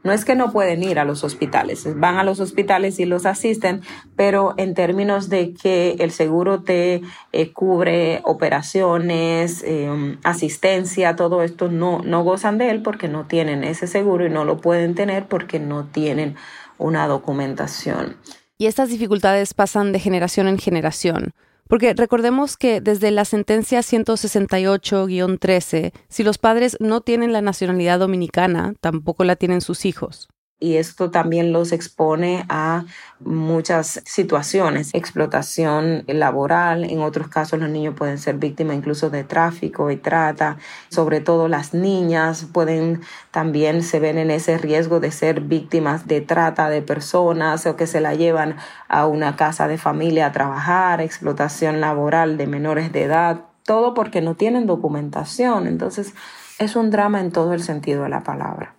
No 0.04 0.12
es 0.12 0.26
que 0.26 0.34
no 0.34 0.52
pueden 0.52 0.82
ir 0.82 0.98
a 0.98 1.06
los 1.06 1.24
hospitales, 1.24 1.88
van 1.98 2.18
a 2.18 2.24
los 2.24 2.38
hospitales 2.38 3.00
y 3.00 3.06
los 3.06 3.24
asisten, 3.24 3.80
pero 4.16 4.52
en 4.58 4.74
términos 4.74 5.30
de 5.30 5.54
que 5.54 5.96
el 5.98 6.10
seguro 6.10 6.62
te 6.62 7.00
eh, 7.32 7.52
cubre 7.52 8.20
operaciones, 8.24 9.64
em, 9.66 10.18
asistencia, 10.22 11.16
todo 11.16 11.42
esto, 11.42 11.70
no, 11.70 12.02
no 12.04 12.22
gozan 12.22 12.58
de 12.58 12.68
él 12.68 12.82
porque 12.82 13.08
no 13.08 13.26
tienen 13.26 13.64
ese 13.64 13.86
seguro 13.86 14.26
y 14.26 14.30
no 14.30 14.44
lo 14.44 14.58
pueden 14.58 14.94
tener 14.94 15.26
porque 15.26 15.58
no 15.58 15.86
tienen 15.86 16.36
una 16.76 17.08
documentación. 17.08 18.18
Y 18.58 18.66
estas 18.66 18.90
dificultades 18.90 19.54
pasan 19.54 19.92
de 19.92 20.00
generación 20.00 20.48
en 20.48 20.58
generación. 20.58 21.32
Porque 21.74 21.92
recordemos 21.92 22.56
que 22.56 22.80
desde 22.80 23.10
la 23.10 23.24
sentencia 23.24 23.80
168-13, 23.80 25.92
si 26.08 26.22
los 26.22 26.38
padres 26.38 26.76
no 26.78 27.00
tienen 27.00 27.32
la 27.32 27.40
nacionalidad 27.40 27.98
dominicana, 27.98 28.74
tampoco 28.80 29.24
la 29.24 29.34
tienen 29.34 29.60
sus 29.60 29.84
hijos 29.84 30.28
y 30.60 30.76
esto 30.76 31.10
también 31.10 31.52
los 31.52 31.72
expone 31.72 32.46
a 32.48 32.84
muchas 33.20 34.00
situaciones, 34.06 34.94
explotación 34.94 36.04
laboral, 36.06 36.84
en 36.84 37.00
otros 37.00 37.28
casos 37.28 37.58
los 37.60 37.68
niños 37.68 37.94
pueden 37.94 38.18
ser 38.18 38.36
víctimas 38.36 38.76
incluso 38.76 39.10
de 39.10 39.24
tráfico 39.24 39.90
y 39.90 39.96
trata, 39.96 40.56
sobre 40.88 41.20
todo 41.20 41.48
las 41.48 41.74
niñas 41.74 42.46
pueden 42.52 43.02
también 43.30 43.82
se 43.82 44.00
ven 44.00 44.16
en 44.16 44.30
ese 44.30 44.56
riesgo 44.56 45.00
de 45.00 45.10
ser 45.10 45.40
víctimas 45.40 46.06
de 46.06 46.20
trata 46.20 46.70
de 46.70 46.82
personas 46.82 47.66
o 47.66 47.76
que 47.76 47.86
se 47.86 48.00
la 48.00 48.14
llevan 48.14 48.56
a 48.88 49.06
una 49.06 49.36
casa 49.36 49.68
de 49.68 49.76
familia 49.76 50.26
a 50.26 50.32
trabajar, 50.32 51.00
explotación 51.00 51.80
laboral 51.80 52.36
de 52.36 52.46
menores 52.46 52.92
de 52.92 53.02
edad, 53.02 53.42
todo 53.64 53.92
porque 53.92 54.20
no 54.20 54.34
tienen 54.34 54.66
documentación, 54.66 55.66
entonces 55.66 56.14
es 56.58 56.76
un 56.76 56.90
drama 56.90 57.20
en 57.20 57.32
todo 57.32 57.52
el 57.54 57.62
sentido 57.62 58.04
de 58.04 58.10
la 58.10 58.22
palabra. 58.22 58.74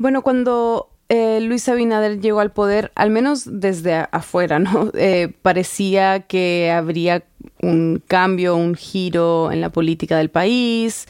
Bueno, 0.00 0.22
cuando 0.22 0.88
eh, 1.10 1.40
Luis 1.42 1.68
Abinader 1.68 2.20
llegó 2.20 2.40
al 2.40 2.52
poder, 2.52 2.90
al 2.94 3.10
menos 3.10 3.60
desde 3.60 4.06
afuera, 4.12 4.58
¿no? 4.58 4.90
Eh, 4.94 5.30
parecía 5.42 6.20
que 6.20 6.70
habría 6.70 7.22
un 7.60 8.02
cambio, 8.06 8.56
un 8.56 8.76
giro 8.76 9.52
en 9.52 9.60
la 9.60 9.68
política 9.68 10.16
del 10.16 10.30
país. 10.30 11.06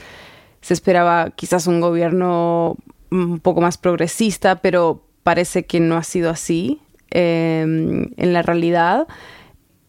Se 0.61 0.75
esperaba 0.75 1.31
quizás 1.37 1.69
un 1.69 1.81
gobierno 1.81 2.79
un 3.13 3.39
poco 3.39 3.61
más 3.61 3.79
progresista, 3.79 4.57
pero 4.57 5.05
parece 5.23 5.67
que 5.67 5.79
no 5.79 5.97
ha 5.97 6.03
sido 6.03 6.29
así 6.29 6.81
em, 7.11 8.09
en 8.17 8.33
la 8.33 8.43
realidad. 8.43 9.07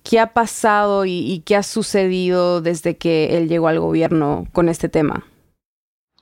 ¿Qué 0.04 0.20
ha 0.20 0.28
pasado 0.34 1.06
y 1.08 1.42
qué 1.44 1.56
ha 1.56 1.64
sucedido 1.64 2.62
desde 2.62 2.98
que 2.98 3.36
él 3.36 3.50
llegó 3.50 3.68
al 3.68 3.80
gobierno 3.80 4.46
con 4.52 4.70
este 4.70 4.90
tema? 4.90 5.26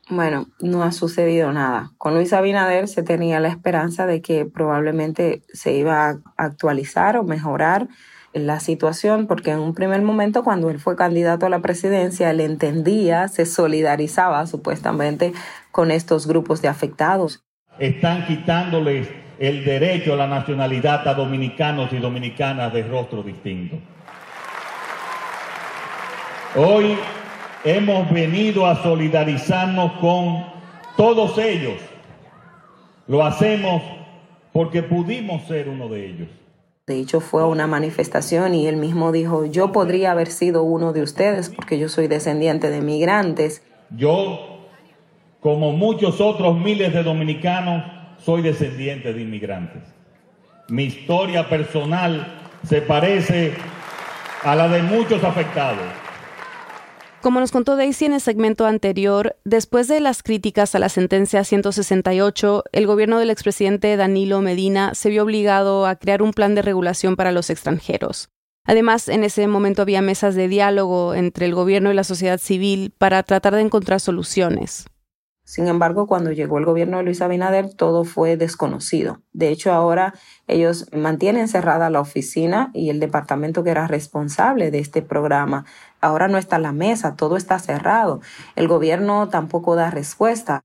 Bueno, 0.10 0.48
no 0.60 0.82
ha 0.82 0.92
sucedido 0.92 1.52
nada. 1.54 1.92
Con 2.00 2.16
Luis 2.16 2.34
Abinader 2.34 2.88
se 2.88 3.04
tenía 3.04 3.40
la 3.40 3.50
esperanza 3.50 4.08
de 4.08 4.24
que 4.24 4.46
probablemente 4.46 5.44
se 5.54 5.74
iba 5.74 6.10
a 6.10 6.20
actualizar 6.36 7.16
o 7.16 7.24
mejorar 7.24 7.88
la 8.34 8.60
situación, 8.60 9.28
porque 9.28 9.52
en 9.52 9.60
un 9.60 9.76
primer 9.76 10.02
momento 10.02 10.44
cuando 10.44 10.72
él 10.72 10.80
fue 10.80 10.96
candidato 10.96 11.46
a 11.46 11.50
la 11.50 11.60
presidencia, 11.60 12.32
él 12.32 12.40
entendía, 12.40 13.28
se 13.28 13.46
solidarizaba 13.46 14.48
supuestamente 14.48 15.32
con 15.72 15.92
estos 15.92 16.26
grupos 16.26 16.62
de 16.64 16.70
afectados. 16.70 17.44
Están 17.78 18.26
quitándoles 18.26 19.08
el 19.38 19.64
derecho 19.64 20.14
a 20.14 20.18
la 20.18 20.28
nacionalidad 20.28 21.08
a 21.08 21.14
dominicanos 21.14 21.94
y 21.94 21.98
dominicanas 21.98 22.74
de 22.74 22.84
rostro 22.84 23.22
distinto. 23.22 23.78
Hoy 26.56 26.98
hemos 27.64 28.10
venido 28.12 28.66
a 28.66 28.82
solidarizarnos 28.82 29.94
con 29.94 30.46
todos 30.98 31.38
ellos. 31.38 31.76
Lo 33.08 33.26
hacemos 33.26 33.82
porque 34.54 34.84
pudimos 34.84 35.44
ser 35.48 35.70
uno 35.70 35.88
de 35.88 36.06
ellos. 36.06 36.28
De 36.86 37.00
hecho, 37.00 37.22
fue 37.22 37.46
una 37.46 37.68
manifestación 37.68 38.56
y 38.56 38.68
él 38.68 38.76
mismo 38.76 39.12
dijo, 39.12 39.46
yo 39.46 39.72
podría 39.72 40.12
haber 40.12 40.28
sido 40.28 40.64
uno 40.64 40.92
de 40.92 41.04
ustedes 41.04 41.50
porque 41.50 41.78
yo 41.78 41.88
soy 41.88 42.08
descendiente 42.08 42.70
de 42.70 42.82
migrantes. 42.82 43.62
Yo, 43.96 44.66
como 45.40 45.72
muchos 45.72 46.20
otros 46.20 46.58
miles 46.58 46.94
de 46.94 47.04
dominicanos, 47.04 47.84
soy 48.18 48.42
descendiente 48.42 49.14
de 49.14 49.22
inmigrantes. 49.22 49.84
Mi 50.68 50.86
historia 50.86 51.48
personal 51.48 52.40
se 52.68 52.82
parece 52.82 53.54
a 54.44 54.56
la 54.56 54.68
de 54.68 54.82
muchos 54.82 55.24
afectados. 55.24 55.86
Como 57.22 57.42
nos 57.42 57.52
contó 57.52 57.76
Daisy 57.76 58.06
en 58.06 58.14
el 58.14 58.22
segmento 58.22 58.66
anterior, 58.66 59.36
después 59.44 59.90
de 59.90 60.00
las 60.00 60.24
críticas 60.24 60.74
a 60.74 60.80
la 60.80 60.88
sentencia 60.88 61.44
168, 61.44 62.64
el 62.72 62.88
gobierno 62.88 63.20
del 63.20 63.30
expresidente 63.30 63.98
Danilo 63.98 64.40
Medina 64.40 64.96
se 64.96 65.10
vio 65.10 65.24
obligado 65.24 65.86
a 65.86 65.98
crear 65.98 66.22
un 66.22 66.32
plan 66.32 66.56
de 66.56 66.62
regulación 66.62 67.18
para 67.18 67.34
los 67.34 67.50
extranjeros. 67.50 68.30
Además, 68.64 69.10
en 69.10 69.26
ese 69.26 69.48
momento 69.48 69.82
había 69.82 70.02
mesas 70.02 70.36
de 70.36 70.48
diálogo 70.48 71.14
entre 71.14 71.46
el 71.46 71.56
gobierno 71.56 71.92
y 71.92 71.96
la 71.96 72.06
sociedad 72.06 72.40
civil 72.40 72.94
para 72.98 73.22
tratar 73.24 73.54
de 73.54 73.62
encontrar 73.62 74.00
soluciones. 74.00 74.86
Sin 75.50 75.68
embargo, 75.68 76.06
cuando 76.06 76.32
llegó 76.32 76.60
el 76.60 76.66
gobierno 76.66 76.98
de 76.98 77.04
Luis 77.04 77.24
Abinader, 77.24 77.74
todo 77.74 78.04
fue 78.04 78.38
desconocido. 78.38 79.24
De 79.34 79.50
hecho, 79.50 79.74
ahora 79.74 80.14
ellos 80.46 80.86
mantienen 80.94 81.48
cerrada 81.48 81.90
la 81.90 82.02
oficina 82.02 82.70
y 82.76 82.92
el 82.92 83.00
departamento 83.00 83.64
que 83.64 83.72
era 83.72 83.88
responsable 83.88 84.70
de 84.70 84.78
este 84.78 85.02
programa. 85.02 85.66
Ahora 86.02 86.28
no 86.28 86.38
está 86.38 86.58
en 86.58 86.64
la 86.64 86.72
mesa, 86.72 87.16
todo 87.16 87.38
está 87.38 87.60
cerrado. 87.60 88.22
El 88.56 88.68
gobierno 88.68 89.30
tampoco 89.30 89.76
da 89.76 89.92
respuesta. 89.92 90.62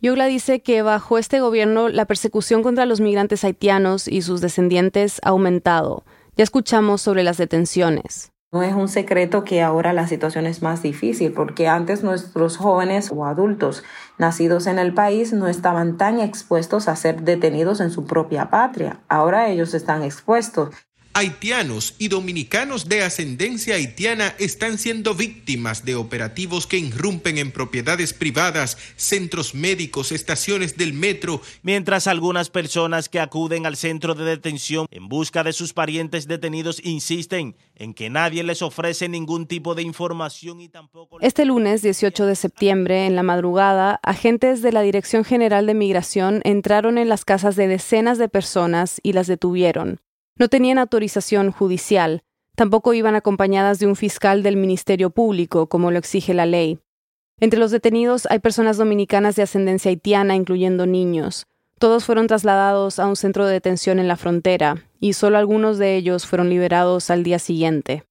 Yogla 0.00 0.26
dice 0.26 0.60
que 0.60 0.82
bajo 0.82 1.18
este 1.18 1.40
gobierno 1.40 1.88
la 1.88 2.04
persecución 2.04 2.62
contra 2.62 2.86
los 2.86 3.00
migrantes 3.00 3.44
haitianos 3.44 4.06
y 4.06 4.22
sus 4.22 4.40
descendientes 4.40 5.20
ha 5.24 5.30
aumentado. 5.30 6.04
Ya 6.36 6.44
escuchamos 6.44 7.02
sobre 7.02 7.24
las 7.24 7.36
detenciones. 7.36 8.30
No 8.50 8.62
es 8.62 8.72
un 8.72 8.88
secreto 8.88 9.44
que 9.44 9.60
ahora 9.60 9.92
la 9.92 10.06
situación 10.06 10.46
es 10.46 10.62
más 10.62 10.82
difícil 10.82 11.32
porque 11.32 11.68
antes 11.68 12.02
nuestros 12.02 12.56
jóvenes 12.56 13.10
o 13.12 13.26
adultos 13.26 13.84
nacidos 14.16 14.66
en 14.66 14.78
el 14.78 14.94
país 14.94 15.34
no 15.34 15.48
estaban 15.48 15.98
tan 15.98 16.18
expuestos 16.18 16.88
a 16.88 16.96
ser 16.96 17.22
detenidos 17.24 17.80
en 17.80 17.90
su 17.90 18.06
propia 18.06 18.48
patria. 18.48 19.00
Ahora 19.08 19.50
ellos 19.50 19.74
están 19.74 20.02
expuestos 20.02 20.70
haitianos 21.18 21.96
y 21.98 22.06
dominicanos 22.06 22.88
de 22.88 23.02
ascendencia 23.02 23.74
haitiana 23.74 24.36
están 24.38 24.78
siendo 24.78 25.16
víctimas 25.16 25.84
de 25.84 25.96
operativos 25.96 26.68
que 26.68 26.78
irrumpen 26.78 27.38
en 27.38 27.50
propiedades 27.50 28.12
privadas, 28.12 28.78
centros 28.94 29.52
médicos, 29.52 30.12
estaciones 30.12 30.76
del 30.76 30.92
metro. 30.92 31.42
Mientras 31.62 32.06
algunas 32.06 32.50
personas 32.50 33.08
que 33.08 33.18
acuden 33.18 33.66
al 33.66 33.76
centro 33.76 34.14
de 34.14 34.24
detención 34.24 34.86
en 34.92 35.08
busca 35.08 35.42
de 35.42 35.52
sus 35.52 35.72
parientes 35.72 36.28
detenidos 36.28 36.80
insisten 36.84 37.56
en 37.74 37.94
que 37.94 38.10
nadie 38.10 38.44
les 38.44 38.62
ofrece 38.62 39.08
ningún 39.08 39.48
tipo 39.48 39.74
de 39.74 39.82
información 39.82 40.60
y 40.60 40.68
tampoco... 40.68 41.18
Este 41.20 41.44
lunes 41.44 41.82
18 41.82 42.26
de 42.26 42.36
septiembre, 42.36 43.06
en 43.06 43.16
la 43.16 43.24
madrugada, 43.24 43.98
agentes 44.04 44.62
de 44.62 44.70
la 44.70 44.82
Dirección 44.82 45.24
General 45.24 45.66
de 45.66 45.74
Migración 45.74 46.42
entraron 46.44 46.96
en 46.96 47.08
las 47.08 47.24
casas 47.24 47.56
de 47.56 47.66
decenas 47.66 48.18
de 48.18 48.28
personas 48.28 49.00
y 49.02 49.14
las 49.14 49.26
detuvieron. 49.26 50.00
No 50.38 50.48
tenían 50.48 50.78
autorización 50.78 51.50
judicial, 51.50 52.22
tampoco 52.54 52.94
iban 52.94 53.16
acompañadas 53.16 53.80
de 53.80 53.86
un 53.86 53.96
fiscal 53.96 54.42
del 54.42 54.56
Ministerio 54.56 55.10
Público, 55.10 55.68
como 55.68 55.90
lo 55.90 55.98
exige 55.98 56.32
la 56.32 56.46
ley. 56.46 56.78
Entre 57.40 57.58
los 57.58 57.70
detenidos 57.70 58.26
hay 58.30 58.38
personas 58.38 58.76
dominicanas 58.76 59.36
de 59.36 59.42
ascendencia 59.42 59.90
haitiana, 59.90 60.36
incluyendo 60.36 60.86
niños. 60.86 61.46
Todos 61.78 62.04
fueron 62.04 62.26
trasladados 62.26 62.98
a 62.98 63.06
un 63.06 63.16
centro 63.16 63.46
de 63.46 63.52
detención 63.52 63.98
en 63.98 64.08
la 64.08 64.16
frontera, 64.16 64.84
y 65.00 65.12
solo 65.12 65.38
algunos 65.38 65.78
de 65.78 65.96
ellos 65.96 66.26
fueron 66.26 66.50
liberados 66.50 67.10
al 67.10 67.22
día 67.22 67.38
siguiente. 67.38 68.07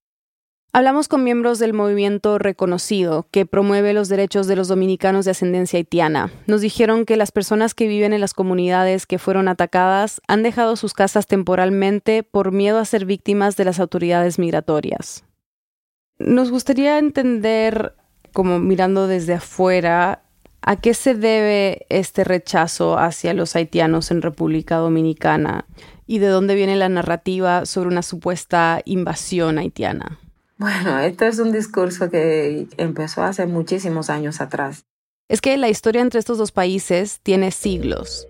Hablamos 0.74 1.08
con 1.08 1.24
miembros 1.24 1.58
del 1.58 1.72
movimiento 1.72 2.38
reconocido 2.38 3.26
que 3.30 3.46
promueve 3.46 3.94
los 3.94 4.10
derechos 4.10 4.46
de 4.46 4.54
los 4.54 4.68
dominicanos 4.68 5.24
de 5.24 5.30
ascendencia 5.30 5.78
haitiana. 5.78 6.30
Nos 6.46 6.60
dijeron 6.60 7.06
que 7.06 7.16
las 7.16 7.32
personas 7.32 7.72
que 7.72 7.88
viven 7.88 8.12
en 8.12 8.20
las 8.20 8.34
comunidades 8.34 9.06
que 9.06 9.18
fueron 9.18 9.48
atacadas 9.48 10.20
han 10.28 10.42
dejado 10.42 10.76
sus 10.76 10.92
casas 10.92 11.26
temporalmente 11.26 12.22
por 12.22 12.52
miedo 12.52 12.78
a 12.78 12.84
ser 12.84 13.06
víctimas 13.06 13.56
de 13.56 13.64
las 13.64 13.80
autoridades 13.80 14.38
migratorias. 14.38 15.24
Nos 16.18 16.50
gustaría 16.50 16.98
entender, 16.98 17.94
como 18.34 18.58
mirando 18.58 19.06
desde 19.06 19.34
afuera, 19.34 20.22
a 20.60 20.76
qué 20.76 20.92
se 20.92 21.14
debe 21.14 21.86
este 21.88 22.24
rechazo 22.24 22.98
hacia 22.98 23.32
los 23.32 23.56
haitianos 23.56 24.10
en 24.10 24.20
República 24.20 24.76
Dominicana 24.76 25.64
y 26.06 26.18
de 26.18 26.26
dónde 26.26 26.54
viene 26.54 26.76
la 26.76 26.90
narrativa 26.90 27.64
sobre 27.64 27.88
una 27.88 28.02
supuesta 28.02 28.82
invasión 28.84 29.58
haitiana. 29.58 30.18
Bueno, 30.58 30.98
esto 30.98 31.24
es 31.24 31.38
un 31.38 31.52
discurso 31.52 32.10
que 32.10 32.66
empezó 32.78 33.22
hace 33.22 33.46
muchísimos 33.46 34.10
años 34.10 34.40
atrás. 34.40 34.84
Es 35.28 35.40
que 35.40 35.56
la 35.56 35.68
historia 35.68 36.00
entre 36.00 36.18
estos 36.18 36.36
dos 36.36 36.50
países 36.50 37.20
tiene 37.22 37.52
siglos. 37.52 38.26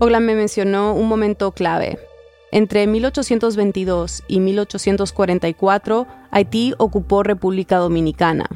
Ogla 0.00 0.18
me 0.18 0.34
mencionó 0.34 0.92
un 0.94 1.06
momento 1.08 1.52
clave. 1.52 1.98
Entre 2.50 2.86
1822 2.86 4.24
y 4.26 4.40
1844, 4.40 6.06
Haití 6.32 6.74
ocupó 6.78 7.22
República 7.22 7.76
Dominicana. 7.76 8.48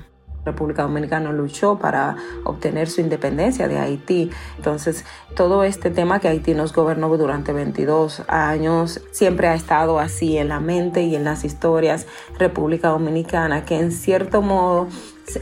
República 0.44 0.82
Dominicana 0.82 1.32
luchó 1.32 1.78
para 1.78 2.16
obtener 2.44 2.88
su 2.88 3.00
independencia 3.00 3.68
de 3.68 3.78
Haití. 3.78 4.30
Entonces, 4.56 5.04
todo 5.36 5.64
este 5.64 5.90
tema 5.90 6.20
que 6.20 6.28
Haití 6.28 6.54
nos 6.54 6.72
gobernó 6.72 7.08
durante 7.16 7.52
22 7.52 8.22
años 8.28 9.00
siempre 9.12 9.48
ha 9.48 9.54
estado 9.54 9.98
así 9.98 10.36
en 10.36 10.48
la 10.48 10.60
mente 10.60 11.02
y 11.02 11.14
en 11.14 11.24
las 11.24 11.44
historias 11.44 12.06
República 12.38 12.88
Dominicana, 12.88 13.64
que 13.64 13.78
en 13.78 13.92
cierto 13.92 14.42
modo 14.42 14.88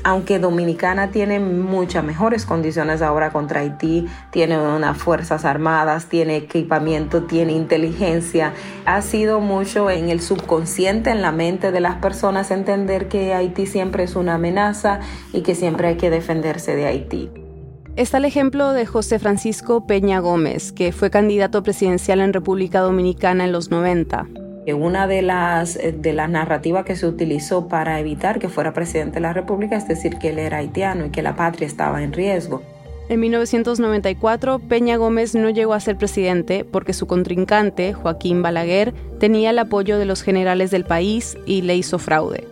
aunque 0.04 0.38
Dominicana 0.38 1.10
tiene 1.10 1.40
muchas 1.40 2.04
mejores 2.04 2.46
condiciones 2.46 3.02
ahora 3.02 3.30
contra 3.30 3.60
Haití, 3.60 4.06
tiene 4.30 4.58
unas 4.58 4.96
fuerzas 4.96 5.44
armadas, 5.44 6.06
tiene 6.06 6.36
equipamiento, 6.36 7.24
tiene 7.24 7.52
inteligencia, 7.52 8.52
ha 8.84 9.02
sido 9.02 9.40
mucho 9.40 9.90
en 9.90 10.08
el 10.08 10.20
subconsciente, 10.20 11.10
en 11.10 11.22
la 11.22 11.32
mente 11.32 11.72
de 11.72 11.80
las 11.80 11.96
personas 11.96 12.50
entender 12.50 13.08
que 13.08 13.34
Haití 13.34 13.66
siempre 13.66 14.04
es 14.04 14.16
una 14.16 14.34
amenaza 14.34 15.00
y 15.32 15.42
que 15.42 15.54
siempre 15.54 15.88
hay 15.88 15.96
que 15.96 16.10
defenderse 16.10 16.76
de 16.76 16.86
Haití. 16.86 17.30
Está 17.96 18.18
el 18.18 18.24
ejemplo 18.24 18.72
de 18.72 18.86
José 18.86 19.18
Francisco 19.18 19.86
Peña 19.86 20.20
Gómez, 20.20 20.72
que 20.72 20.92
fue 20.92 21.10
candidato 21.10 21.62
presidencial 21.62 22.20
en 22.20 22.32
República 22.32 22.80
Dominicana 22.80 23.44
en 23.44 23.52
los 23.52 23.70
90. 23.70 24.28
Una 24.74 25.06
de 25.06 25.22
las, 25.22 25.76
eh, 25.76 25.92
de 25.92 26.12
las 26.12 26.28
narrativas 26.28 26.85
que 26.85 26.96
se 26.96 27.06
utilizó 27.06 27.68
para 27.68 28.00
evitar 28.00 28.38
que 28.38 28.48
fuera 28.48 28.72
presidente 28.72 29.14
de 29.14 29.20
la 29.20 29.33
República 29.33 29.76
es 29.76 29.87
decir 29.88 30.18
que 30.18 30.30
él 30.30 30.38
era 30.38 30.59
haitiano 30.59 31.06
y 31.06 31.11
que 31.11 31.22
la 31.22 31.37
patria 31.37 31.66
estaba 31.66 32.02
en 32.02 32.12
riesgo. 32.12 32.62
En 33.09 33.18
1994, 33.18 34.61
Peña 34.61 34.96
Gómez 34.96 35.35
no 35.35 35.50
llegó 35.50 35.74
a 35.74 35.80
ser 35.80 35.96
presidente 35.96 36.64
porque 36.64 36.92
su 36.92 37.09
contrincante, 37.09 37.92
Joaquín 37.92 38.40
Balaguer, 38.40 38.94
tenía 39.18 39.50
el 39.50 39.59
apoyo 39.59 39.98
de 39.98 40.04
los 40.04 40.22
generales 40.22 40.70
del 40.70 40.85
país 40.85 41.37
y 41.44 41.62
le 41.62 41.74
hizo 41.74 41.98
fraude. 41.98 42.49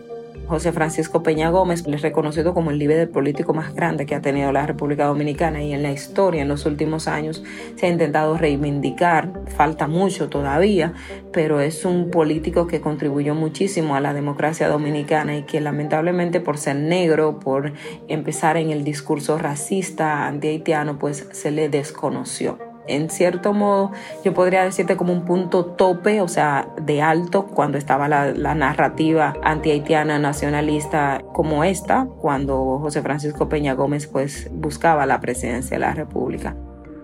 José 0.49 0.71
Francisco 0.71 1.21
Peña 1.21 1.51
Gómez 1.51 1.83
es 1.85 2.01
reconocido 2.01 2.55
como 2.55 2.71
el 2.71 2.79
líder 2.79 3.11
político 3.11 3.53
más 3.53 3.75
grande 3.75 4.07
que 4.07 4.15
ha 4.15 4.21
tenido 4.21 4.51
la 4.51 4.65
República 4.65 5.05
Dominicana 5.05 5.61
y 5.61 5.73
en 5.73 5.83
la 5.83 5.91
historia 5.91 6.41
en 6.41 6.47
los 6.47 6.65
últimos 6.65 7.07
años 7.07 7.43
se 7.75 7.85
ha 7.85 7.89
intentado 7.89 8.35
reivindicar, 8.35 9.31
falta 9.55 9.87
mucho 9.87 10.27
todavía, 10.27 10.93
pero 11.31 11.61
es 11.61 11.85
un 11.85 12.09
político 12.09 12.65
que 12.65 12.81
contribuyó 12.81 13.35
muchísimo 13.35 13.95
a 13.95 13.99
la 13.99 14.15
democracia 14.15 14.67
dominicana 14.67 15.37
y 15.37 15.43
que 15.43 15.61
lamentablemente 15.61 16.39
por 16.39 16.57
ser 16.57 16.77
negro, 16.77 17.39
por 17.39 17.73
empezar 18.07 18.57
en 18.57 18.71
el 18.71 18.83
discurso 18.83 19.37
racista 19.37 20.25
anti-haitiano, 20.25 20.97
pues 20.97 21.27
se 21.31 21.51
le 21.51 21.69
desconoció 21.69 22.68
en 22.89 23.09
cierto 23.09 23.53
modo, 23.53 23.91
yo 24.23 24.33
podría 24.33 24.63
decirte 24.63 24.97
como 24.97 25.13
un 25.13 25.25
punto 25.25 25.65
tope, 25.65 26.21
o 26.21 26.27
sea, 26.27 26.69
de 26.81 27.01
alto, 27.01 27.45
cuando 27.47 27.77
estaba 27.77 28.07
la, 28.07 28.33
narrativa 28.55 29.35
anti-haitiana 29.43 30.19
nacionalista 30.19 31.21
como 31.33 31.63
esta, 31.63 32.07
cuando 32.19 32.79
José 32.79 33.01
Francisco 33.01 33.47
Peña 33.47 33.73
Gómez 33.73 34.07
pues 34.07 34.49
buscaba 34.51 35.05
la 35.05 35.19
presidencia 35.21 35.75
de 35.75 35.79
la 35.79 35.93
República. 35.93 36.55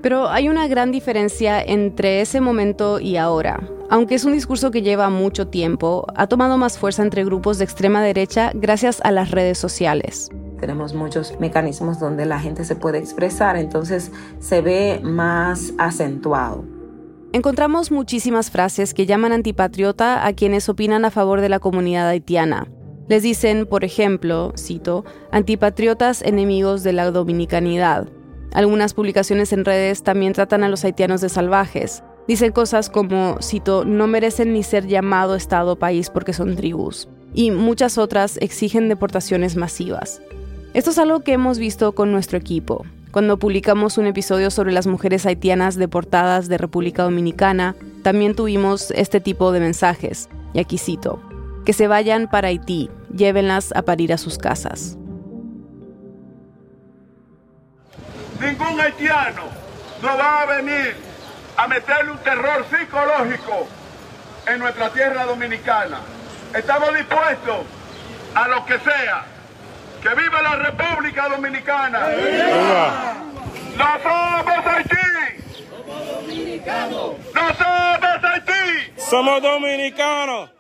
Pero 0.01 0.29
hay 0.29 0.49
una 0.49 0.67
gran 0.67 0.91
diferencia 0.91 1.61
entre 1.61 2.21
ese 2.21 2.41
momento 2.41 2.99
y 2.99 3.17
ahora. 3.17 3.59
Aunque 3.89 4.15
es 4.15 4.25
un 4.25 4.33
discurso 4.33 4.71
que 4.71 4.81
lleva 4.81 5.09
mucho 5.09 5.47
tiempo, 5.47 6.05
ha 6.15 6.27
tomado 6.27 6.57
más 6.57 6.77
fuerza 6.77 7.03
entre 7.03 7.23
grupos 7.23 7.57
de 7.57 7.65
extrema 7.65 8.03
derecha 8.03 8.51
gracias 8.53 8.99
a 9.03 9.11
las 9.11 9.31
redes 9.31 9.57
sociales 9.57 10.29
tenemos 10.59 10.93
muchos 10.93 11.39
mecanismos 11.39 11.99
donde 11.99 12.25
la 12.25 12.39
gente 12.39 12.65
se 12.65 12.75
puede 12.75 12.97
expresar, 12.97 13.57
entonces 13.57 14.11
se 14.39 14.61
ve 14.61 14.99
más 15.03 15.73
acentuado. 15.77 16.63
Encontramos 17.33 17.91
muchísimas 17.91 18.49
frases 18.49 18.93
que 18.93 19.05
llaman 19.05 19.33
antipatriota 19.33 20.25
a 20.25 20.33
quienes 20.33 20.69
opinan 20.69 21.03
a 21.03 21.11
favor 21.11 21.41
de 21.41 21.49
la 21.49 21.59
comunidad 21.59 22.07
haitiana. 22.07 22.67
Les 23.09 23.23
dicen, 23.23 23.65
por 23.65 23.83
ejemplo, 23.83 24.53
cito, 24.57 25.03
antipatriotas 25.31 26.21
enemigos 26.21 26.83
de 26.83 26.93
la 26.93 27.11
dominicanidad. 27.11 28.07
Algunas 28.53 28.93
publicaciones 28.93 29.51
en 29.51 29.65
redes 29.65 30.01
también 30.01 30.31
tratan 30.31 30.63
a 30.63 30.69
los 30.69 30.85
haitianos 30.85 31.19
de 31.19 31.27
salvajes. 31.27 32.03
Dicen 32.27 32.53
cosas 32.53 32.89
como, 32.89 33.37
cito, 33.41 33.83
no 33.85 34.07
merecen 34.07 34.53
ni 34.53 34.63
ser 34.63 34.87
llamado 34.87 35.35
Estado 35.35 35.75
país 35.75 36.09
porque 36.09 36.31
son 36.31 36.55
tribus. 36.55 37.09
Y 37.33 37.51
muchas 37.51 37.97
otras 37.97 38.37
exigen 38.37 38.87
deportaciones 38.87 39.57
masivas. 39.57 40.21
Esto 40.75 40.89
es 40.89 40.97
algo 40.97 41.21
que 41.21 41.31
hemos 41.31 41.57
visto 41.57 41.95
con 41.95 42.11
nuestro 42.11 42.37
equipo. 42.37 42.85
Cuando 43.11 43.39
publicamos 43.39 43.97
un 43.97 44.07
episodio 44.07 44.51
sobre 44.51 44.73
las 44.73 44.87
mujeres 44.87 45.25
haitianas 45.25 45.77
deportadas 45.77 46.49
de 46.49 46.57
República 46.57 47.03
Dominicana, 47.03 47.77
también 48.03 48.35
tuvimos 48.35 48.91
este 48.91 49.21
tipo 49.21 49.53
de 49.53 49.61
mensajes. 49.61 50.27
Y 50.53 50.59
aquí 50.59 50.77
cito, 50.77 51.21
que 51.65 51.71
se 51.71 51.87
vayan 51.87 52.29
para 52.29 52.49
Haití, 52.49 52.89
llévenlas 53.15 53.71
a 53.73 53.83
parir 53.83 54.11
a 54.11 54.17
sus 54.17 54.37
casas. 54.37 54.97
Ningún 58.41 58.77
haitiano 58.77 59.43
no 60.01 60.17
va 60.17 60.41
a 60.41 60.45
venir 60.57 60.93
a 61.55 61.69
meterle 61.69 62.11
un 62.11 62.17
terror 62.17 62.65
psicológico 62.69 63.65
en 64.45 64.59
nuestra 64.59 64.89
tierra 64.89 65.23
dominicana. 65.23 66.01
Estamos 66.53 66.93
dispuestos 66.93 67.65
a 68.33 68.49
lo 68.49 68.65
que 68.65 68.77
sea 68.79 69.34
¡Que 70.05 70.13
viva 70.13 70.39
la 70.39 70.55
República 70.57 71.27
Dominicana! 71.29 72.09
¡Viva! 72.09 73.23
¡No 73.75 73.85
somos 74.03 74.67
Haití! 74.67 74.95
¡Somos 75.57 76.27
dominicanos! 76.27 77.15
¡No 77.33 77.47
somos 77.55 78.23
Haití! 78.23 78.91
¡Somos 78.97 79.41
dominicanos! 79.41 80.51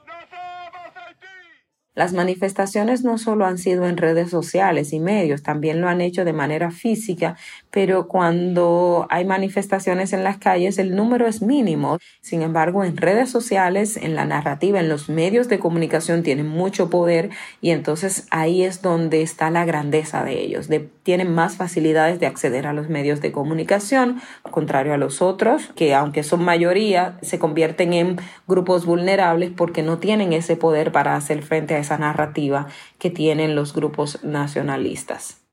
Las 1.93 2.13
manifestaciones 2.13 3.03
no 3.03 3.19
solo 3.19 3.45
han 3.45 3.59
sido 3.59 3.85
en 3.85 3.97
redes 3.97 4.31
sociales 4.31 4.91
y 4.93 4.99
medios, 4.99 5.43
también 5.43 5.79
lo 5.79 5.89
han 5.89 6.01
hecho 6.01 6.25
de 6.25 6.33
manera 6.33 6.71
física, 6.71 7.37
pero 7.75 8.07
cuando 8.07 9.05
hay 9.09 9.25
manifestaciones 9.25 10.13
en 10.13 10.23
las 10.23 10.37
calles 10.37 10.79
el 10.79 10.95
número 10.95 11.27
es 11.27 11.41
mínimo. 11.41 11.97
Sin 12.21 12.41
embargo, 12.41 12.85
en 12.85 12.95
redes 12.95 13.29
sociales, 13.29 13.97
en 13.97 14.15
la 14.15 14.23
narrativa, 14.23 14.79
en 14.79 14.87
los 14.87 15.09
medios 15.09 15.49
de 15.49 15.59
comunicación 15.59 16.23
tienen 16.23 16.47
mucho 16.47 16.89
poder 16.89 17.31
y 17.59 17.71
entonces 17.71 18.27
ahí 18.31 18.63
es 18.63 18.81
donde 18.81 19.21
está 19.21 19.49
la 19.49 19.65
grandeza 19.65 20.23
de 20.23 20.39
ellos. 20.39 20.69
tienen 21.03 21.35
más 21.35 21.57
facilidades 21.57 22.17
de 22.21 22.27
acceder 22.27 22.65
a 22.65 22.71
los 22.71 22.87
medios 22.87 23.19
de 23.19 23.33
comunicación, 23.33 24.21
contrario 24.49 24.93
a 24.93 24.97
los 24.97 25.21
otros, 25.21 25.69
que 25.75 25.93
aunque 25.93 26.23
son 26.23 26.45
mayoría, 26.45 27.17
se 27.21 27.39
convierten 27.39 27.91
en 27.91 28.15
grupos 28.47 28.85
vulnerables 28.85 29.51
porque 29.51 29.83
no 29.83 29.97
tienen 29.97 30.31
ese 30.31 30.55
poder 30.55 30.93
para 30.93 31.17
hacer 31.17 31.43
frente 31.43 31.75
a 31.75 31.79
esa 31.79 31.97
narrativa 31.97 32.67
que 32.99 33.09
tienen 33.09 33.53
los 33.53 33.73
grupos 33.73 34.23
nacionalistas. 34.23 35.44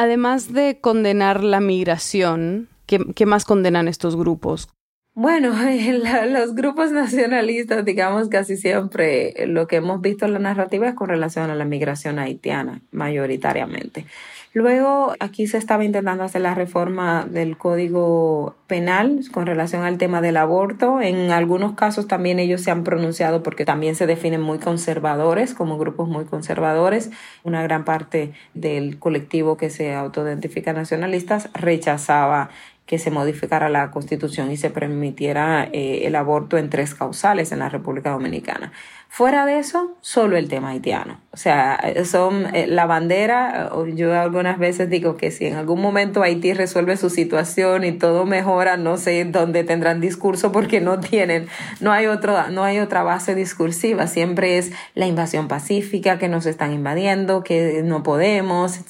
Además 0.00 0.54
de 0.54 0.80
condenar 0.80 1.44
la 1.44 1.60
migración, 1.60 2.70
¿qué, 2.86 3.26
más 3.26 3.44
condenan 3.44 3.86
estos 3.86 4.16
grupos? 4.16 4.70
Bueno, 5.12 5.52
los 6.30 6.54
grupos 6.54 6.90
nacionalistas, 6.90 7.84
digamos, 7.84 8.30
casi 8.30 8.56
siempre 8.56 9.34
lo 9.46 9.66
que 9.66 9.76
hemos 9.76 10.00
visto 10.00 10.24
en 10.24 10.32
la 10.32 10.38
narrativa 10.38 10.88
es 10.88 10.94
con 10.94 11.10
relación 11.10 11.50
a 11.50 11.54
la 11.54 11.66
migración 11.66 12.18
haitiana, 12.18 12.80
mayoritariamente. 12.92 14.06
Luego, 14.52 15.14
aquí 15.20 15.46
se 15.46 15.58
estaba 15.58 15.84
intentando 15.84 16.24
hacer 16.24 16.40
la 16.40 16.56
reforma 16.56 17.24
del 17.24 17.56
Código 17.56 18.56
Penal 18.66 19.20
con 19.30 19.46
relación 19.46 19.84
al 19.84 19.96
tema 19.96 20.20
del 20.20 20.36
aborto. 20.36 21.00
En 21.00 21.30
algunos 21.30 21.74
casos 21.74 22.08
también 22.08 22.40
ellos 22.40 22.60
se 22.60 22.72
han 22.72 22.82
pronunciado 22.82 23.44
porque 23.44 23.64
también 23.64 23.94
se 23.94 24.08
definen 24.08 24.40
muy 24.40 24.58
conservadores, 24.58 25.54
como 25.54 25.78
grupos 25.78 26.08
muy 26.08 26.24
conservadores. 26.24 27.12
Una 27.44 27.62
gran 27.62 27.84
parte 27.84 28.32
del 28.54 28.98
colectivo 28.98 29.56
que 29.56 29.70
se 29.70 29.94
autoidentifica 29.94 30.72
nacionalistas 30.72 31.48
rechazaba 31.54 32.50
que 32.90 32.98
se 32.98 33.12
modificara 33.12 33.68
la 33.68 33.92
constitución 33.92 34.50
y 34.50 34.56
se 34.56 34.68
permitiera 34.68 35.68
eh, 35.72 36.08
el 36.08 36.16
aborto 36.16 36.58
en 36.58 36.70
tres 36.70 36.92
causales 36.92 37.52
en 37.52 37.60
la 37.60 37.68
República 37.68 38.10
Dominicana. 38.10 38.72
Fuera 39.08 39.46
de 39.46 39.60
eso, 39.60 39.96
solo 40.00 40.36
el 40.36 40.48
tema 40.48 40.70
haitiano. 40.70 41.20
O 41.30 41.36
sea, 41.36 41.78
son 42.04 42.52
eh, 42.52 42.66
la 42.66 42.86
bandera, 42.86 43.70
yo 43.94 44.18
algunas 44.18 44.58
veces 44.58 44.90
digo 44.90 45.16
que 45.16 45.30
si 45.30 45.46
en 45.46 45.54
algún 45.54 45.80
momento 45.80 46.24
Haití 46.24 46.52
resuelve 46.52 46.96
su 46.96 47.10
situación 47.10 47.84
y 47.84 47.92
todo 47.92 48.26
mejora, 48.26 48.76
no 48.76 48.96
sé 48.96 49.24
dónde 49.24 49.62
tendrán 49.62 50.00
discurso 50.00 50.50
porque 50.50 50.80
no 50.80 50.98
tienen, 50.98 51.46
no 51.78 51.92
hay 51.92 52.06
otro, 52.06 52.50
no 52.50 52.64
hay 52.64 52.80
otra 52.80 53.04
base 53.04 53.36
discursiva, 53.36 54.08
siempre 54.08 54.58
es 54.58 54.72
la 54.96 55.06
invasión 55.06 55.46
pacífica, 55.46 56.18
que 56.18 56.26
nos 56.26 56.44
están 56.44 56.72
invadiendo, 56.72 57.44
que 57.44 57.82
no 57.84 58.02
podemos. 58.02 58.80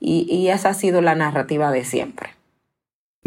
Y, 0.00 0.26
y 0.28 0.48
esa 0.48 0.68
ha 0.68 0.74
sido 0.74 1.00
la 1.00 1.14
narrativa 1.14 1.70
de 1.70 1.82
siempre. 1.86 2.35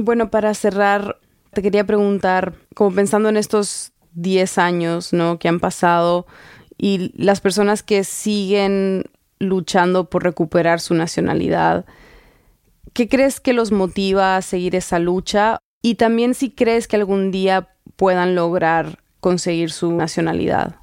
Bueno, 0.02 0.32
para 0.32 0.54
cerrar, 0.54 1.18
te 1.52 1.62
quería 1.62 1.84
preguntar, 1.84 2.54
como 2.74 2.96
pensando 2.96 3.28
en 3.28 3.36
estos 3.36 3.92
10 4.14 4.58
años, 4.58 5.12
¿no? 5.12 5.40
Que 5.40 5.50
han 5.50 5.60
pasado 5.60 6.26
y 6.78 7.12
las 7.22 7.42
personas 7.42 7.84
que 7.84 8.06
siguen 8.06 9.04
luchando 9.40 10.10
por 10.10 10.24
recuperar 10.24 10.80
su 10.80 10.94
nacionalidad, 10.94 11.86
¿qué 12.94 13.10
crees 13.10 13.42
que 13.42 13.52
los 13.52 13.74
motiva 13.74 14.38
a 14.38 14.42
seguir 14.42 14.74
esa 14.78 15.00
lucha? 15.00 15.60
Y 15.82 15.96
también 15.96 16.34
si 16.34 16.50
crees 16.50 16.88
que 16.88 16.96
algún 16.96 17.30
día 17.30 17.68
puedan 17.98 18.36
lograr 18.36 19.00
conseguir 19.20 19.70
su 19.70 19.92
nacionalidad. 19.92 20.78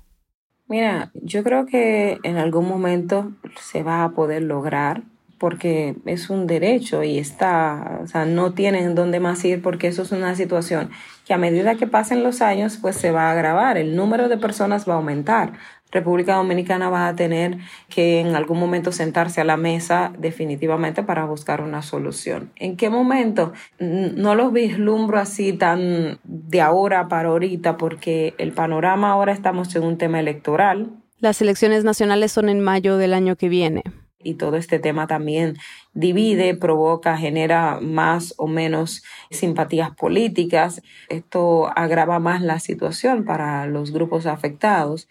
Mira, 0.68 1.11
yo 1.14 1.42
creo 1.42 1.64
que 1.64 2.18
en 2.22 2.37
algún 2.37 2.68
momento 2.68 3.33
se 3.59 3.83
va 3.83 4.05
a 4.05 4.11
poder 4.11 4.42
lograr 4.42 5.05
porque 5.38 5.96
es 6.07 6.31
un 6.31 6.46
derecho 6.46 7.03
y 7.03 7.18
está, 7.18 8.01
o 8.03 8.07
sea, 8.07 8.25
no 8.25 8.53
tienen 8.53 8.94
dónde 8.94 9.20
más 9.20 9.44
ir 9.44 9.62
porque 9.62 9.88
eso 9.88 10.03
es 10.03 10.12
una 10.12 10.35
situación 10.35 10.90
que 11.27 11.35
a 11.35 11.38
medida 11.38 11.75
que 11.75 11.87
pasen 11.87 12.22
los 12.22 12.40
años, 12.40 12.79
pues 12.81 12.96
se 12.96 13.11
va 13.11 13.29
a 13.29 13.33
agravar, 13.33 13.77
el 13.77 13.96
número 13.96 14.29
de 14.29 14.38
personas 14.38 14.88
va 14.88 14.94
a 14.94 14.96
aumentar. 14.96 15.55
República 15.92 16.35
Dominicana 16.35 16.88
va 16.88 17.09
a 17.09 17.14
tener 17.14 17.59
que 17.88 18.20
en 18.20 18.35
algún 18.35 18.59
momento 18.59 18.92
sentarse 18.92 19.40
a 19.40 19.44
la 19.44 19.57
mesa 19.57 20.12
definitivamente 20.18 21.03
para 21.03 21.25
buscar 21.25 21.61
una 21.61 21.83
solución. 21.83 22.51
¿En 22.57 22.77
qué 22.77 22.90
momento? 22.90 23.53
No 23.79 24.35
los 24.35 24.53
vislumbro 24.53 25.18
así 25.18 25.53
tan 25.53 26.18
de 26.25 26.61
ahora 26.61 27.09
para 27.09 27.29
ahorita 27.29 27.77
porque 27.77 28.35
el 28.38 28.53
panorama 28.53 29.11
ahora 29.11 29.33
estamos 29.33 29.75
en 29.77 29.85
un 29.85 29.96
tema 29.96 30.20
electoral. 30.20 30.90
Las 31.20 31.40
elecciones 31.40 31.85
nacionales 31.85 32.33
son 32.33 32.49
en 32.49 32.61
mayo 32.61 32.96
del 32.96 33.14
año 33.14 33.37
que 33.37 33.49
viene 33.49 33.85
y 34.26 34.34
todo 34.34 34.56
este 34.56 34.78
tema 34.78 35.06
también 35.06 35.56
divide, 35.94 36.54
provoca, 36.56 37.16
genera 37.16 37.78
más 37.80 38.34
o 38.36 38.48
menos 38.48 39.04
simpatías 39.30 39.94
políticas. 39.94 40.82
Esto 41.08 41.70
agrava 41.76 42.18
más 42.18 42.42
la 42.42 42.58
situación 42.58 43.24
para 43.24 43.66
los 43.66 43.92
grupos 43.92 44.26
afectados 44.26 45.08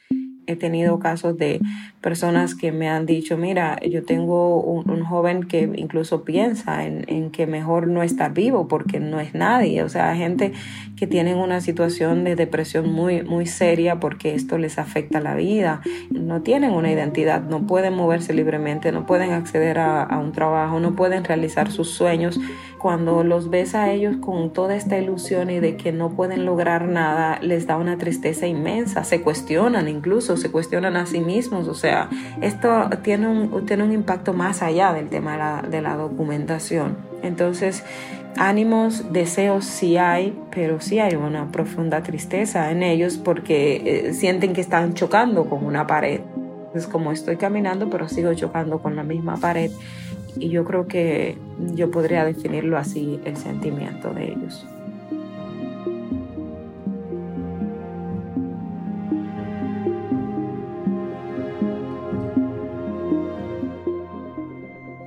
he 0.48 0.56
tenido 0.56 1.00
casos 1.00 1.38
de 1.38 1.60
personas 2.02 2.54
que 2.54 2.72
me 2.72 2.88
han 2.88 3.06
dicho, 3.06 3.36
mira, 3.36 3.80
yo 3.82 4.04
tengo 4.04 4.62
un, 4.62 4.86
joven 5.06 5.44
que 5.44 5.70
incluso 5.76 6.24
piensa 6.24 6.86
en, 6.86 7.04
en, 7.08 7.32
que 7.32 7.48
mejor 7.48 7.88
no 7.88 8.02
estar 8.02 8.34
vivo 8.34 8.68
porque 8.68 9.00
no 9.00 9.20
es 9.20 9.34
nadie. 9.34 9.84
O 9.84 9.90
sea, 9.90 10.16
gente 10.16 10.52
que 10.96 11.08
tienen 11.08 11.38
una 11.38 11.62
situación 11.62 12.24
de 12.24 12.36
depresión 12.36 12.92
muy, 12.92 13.24
muy 13.24 13.46
seria 13.46 14.00
porque 14.00 14.34
esto 14.34 14.58
les 14.58 14.78
afecta 14.80 15.20
la 15.20 15.36
vida. 15.36 15.82
No 16.12 16.42
tienen 16.42 16.72
una 16.72 16.92
identidad, 16.92 17.44
no 17.44 17.66
pueden 17.68 17.94
moverse 17.96 18.34
libremente, 18.34 18.92
no 18.92 19.06
pueden 19.06 19.32
acceder 19.32 19.80
a, 19.80 20.04
a 20.04 20.18
un 20.20 20.32
trabajo, 20.32 20.80
no 20.80 20.96
pueden 20.96 21.24
realizar 21.24 21.72
sus 21.72 21.92
sueños. 21.92 22.40
Cuando 22.86 23.24
los 23.24 23.50
ves 23.50 23.74
a 23.74 23.92
ellos 23.92 24.18
con 24.18 24.54
toda 24.54 24.76
esta 24.76 25.00
ilusión 25.00 25.50
y 25.50 25.60
de 25.60 25.76
que 25.76 25.92
no 25.92 26.12
pueden 26.12 26.46
lograr 26.46 26.88
nada, 26.88 27.40
les 27.42 27.66
da 27.66 27.78
una 27.78 27.98
tristeza 27.98 28.46
inmensa, 28.46 29.04
se 29.04 29.24
cuestionan 29.24 29.88
incluso 29.88 30.38
se 30.38 30.52
cuestionan 30.52 30.96
a 30.96 31.08
sí 31.08 31.20
mismos. 31.20 31.68
O 31.68 31.74
sea, 31.74 32.12
esto 32.42 32.92
tiene 33.02 33.28
un, 33.28 33.66
tiene 33.66 33.86
un 33.86 33.92
impacto 33.92 34.34
más 34.34 34.62
allá 34.62 34.94
del 34.94 35.10
tema 35.10 35.32
de 35.32 35.38
la, 35.40 35.62
de 35.64 35.82
la 35.82 35.96
documentación. 35.96 36.98
Entonces, 37.24 37.84
ánimos, 38.38 39.12
deseos 39.12 39.66
sí 39.66 39.98
hay, 39.98 40.40
pero 40.52 40.80
sí 40.80 41.00
hay 41.00 41.16
una 41.16 41.52
profunda 41.52 42.04
tristeza 42.04 42.70
en 42.70 42.84
ellos 42.84 43.18
porque 43.18 44.10
eh, 44.10 44.14
sienten 44.14 44.54
que 44.54 44.62
están 44.62 44.94
chocando 44.94 45.50
con 45.50 45.66
una 45.66 45.88
pared. 45.88 46.22
Es 46.76 46.86
como 46.86 47.12
estoy 47.12 47.38
caminando, 47.38 47.90
pero 47.90 48.08
sigo 48.08 48.32
chocando 48.36 48.78
con 48.78 48.96
la 48.96 49.02
misma 49.02 49.38
pared. 49.38 49.72
Y 50.38 50.50
yo 50.50 50.66
creo 50.66 50.88
que 50.88 51.38
yo 51.74 51.92
podría 51.92 52.26
definirlo 52.26 52.78
así, 52.78 53.20
el 53.26 53.38
sentimiento 53.38 54.14
de 54.14 54.32
ellos. 54.32 54.66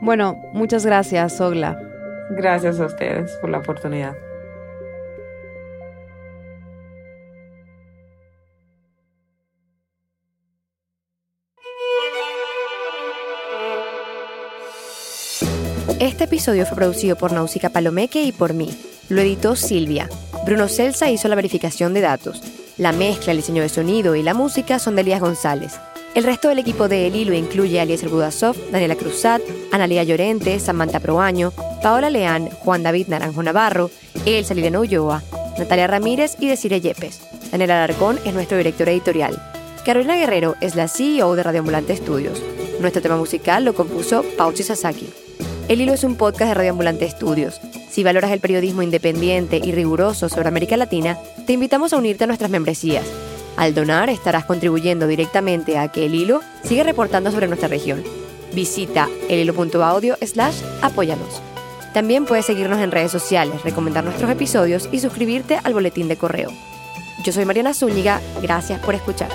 Bueno, 0.01 0.41
muchas 0.55 0.87
gracias, 0.87 1.39
Ogla. 1.39 1.79
Gracias 2.31 2.81
a 2.81 2.87
ustedes 2.87 3.37
por 3.43 3.51
la 3.51 3.59
oportunidad. 3.59 4.17
Este 16.19 16.35
episodio 16.35 16.67
fue 16.67 16.75
producido 16.75 17.15
por 17.15 17.31
Nausica 17.31 17.71
Palomeque 17.71 18.25
y 18.25 18.33
por 18.33 18.53
mí. 18.53 18.77
Lo 19.09 19.21
editó 19.21 19.55
Silvia. 19.55 20.09
Bruno 20.45 20.67
Celsa 20.67 21.09
hizo 21.09 21.29
la 21.29 21.37
verificación 21.37 21.95
de 21.95 22.01
datos. 22.01 22.43
La 22.77 22.91
mezcla, 22.91 23.31
el 23.31 23.39
diseño 23.39 23.63
de 23.63 23.69
sonido 23.69 24.17
y 24.17 24.25
la 24.25 24.35
música 24.35 24.81
son 24.81 24.97
de 24.97 25.03
Elías 25.03 25.21
González. 25.21 25.79
El 26.17 26.25
resto 26.25 26.49
del 26.49 26.59
equipo 26.59 26.89
de 26.89 27.07
El 27.07 27.15
Hilo 27.15 27.35
incluye 27.35 27.79
a 27.79 27.85
Eliezer 27.85 28.09
Budasov, 28.09 28.57
Daniela 28.73 28.97
Cruzat, 28.97 29.43
Analia 29.71 30.03
Llorente, 30.03 30.59
Samantha 30.59 30.99
Proaño, 30.99 31.53
Paola 31.85 32.11
Leán, 32.11 32.51
Juan 32.51 32.83
David 32.83 33.07
Naranjo 33.07 33.45
Navarro, 33.45 33.89
Elsa 34.27 34.55
Liliana 34.55 34.81
Ulloa, 34.81 35.23
Natalia 35.57 35.87
Ramírez 35.87 36.35
y 36.41 36.49
Desire 36.49 36.81
Yepes. 36.81 37.21
Daniela 37.53 37.85
Alarcón 37.85 38.19
es 38.25 38.35
nuestro 38.35 38.59
director 38.59 38.89
editorial. 38.89 39.41
Carolina 39.85 40.17
Guerrero 40.17 40.57
es 40.61 40.75
la 40.75 40.89
CEO 40.89 41.37
de 41.37 41.45
Radio 41.45 41.61
Ambulante 41.61 41.93
Estudios. 41.93 42.43
Nuestro 42.81 43.03
tema 43.03 43.17
musical 43.17 43.65
lo 43.65 43.73
compuso 43.73 44.25
Pauchi 44.37 44.65
Sasaki. 44.65 45.28
El 45.69 45.81
Hilo 45.81 45.93
es 45.93 46.05
un 46.05 46.17
podcast 46.17 46.49
de 46.49 46.55
Radio 46.55 46.71
Ambulante 46.71 47.05
Estudios. 47.05 47.61
Si 47.91 48.03
valoras 48.03 48.31
el 48.33 48.41
periodismo 48.41 48.83
independiente 48.83 49.61
y 49.63 49.73
riguroso 49.73 50.29
sobre 50.29 50.49
América 50.49 50.77
Latina, 50.77 51.19
te 51.47 51.53
invitamos 51.53 51.93
a 51.93 51.99
unirte 51.99 52.25
a 52.25 52.27
nuestras 52.27 52.51
membresías 52.51 53.05
al 53.59 53.75
donar 53.75 54.09
estarás 54.09 54.45
contribuyendo 54.45 55.09
directamente 55.09 55.79
a 55.79 55.89
que 55.89 56.07
el 56.07 56.15
hilo 56.15 56.41
siga 56.63 56.85
reportando 56.85 57.33
sobre 57.33 57.49
nuestra 57.49 57.69
región. 57.69 58.05
Visita 58.55 59.09
elhilo.audio 59.29 60.17
slash 60.23 60.63
apóyanos. 60.81 61.43
También 61.93 62.25
puedes 62.25 62.47
seguirnos 62.47 62.79
en 62.79 62.93
redes 62.93 63.11
sociales, 63.11 63.65
recomendar 63.65 64.05
nuestros 64.05 64.31
episodios 64.31 64.89
y 64.93 65.01
suscribirte 65.01 65.59
al 65.65 65.75
boletín 65.75 66.07
de 66.07 66.17
correo. 66.17 66.53
Yo 67.25 67.33
soy 67.33 67.45
Mariana 67.45 67.75
Zúñiga, 67.75 68.21
gracias 68.41 68.81
por 68.81 68.95
escuchar. 68.95 69.31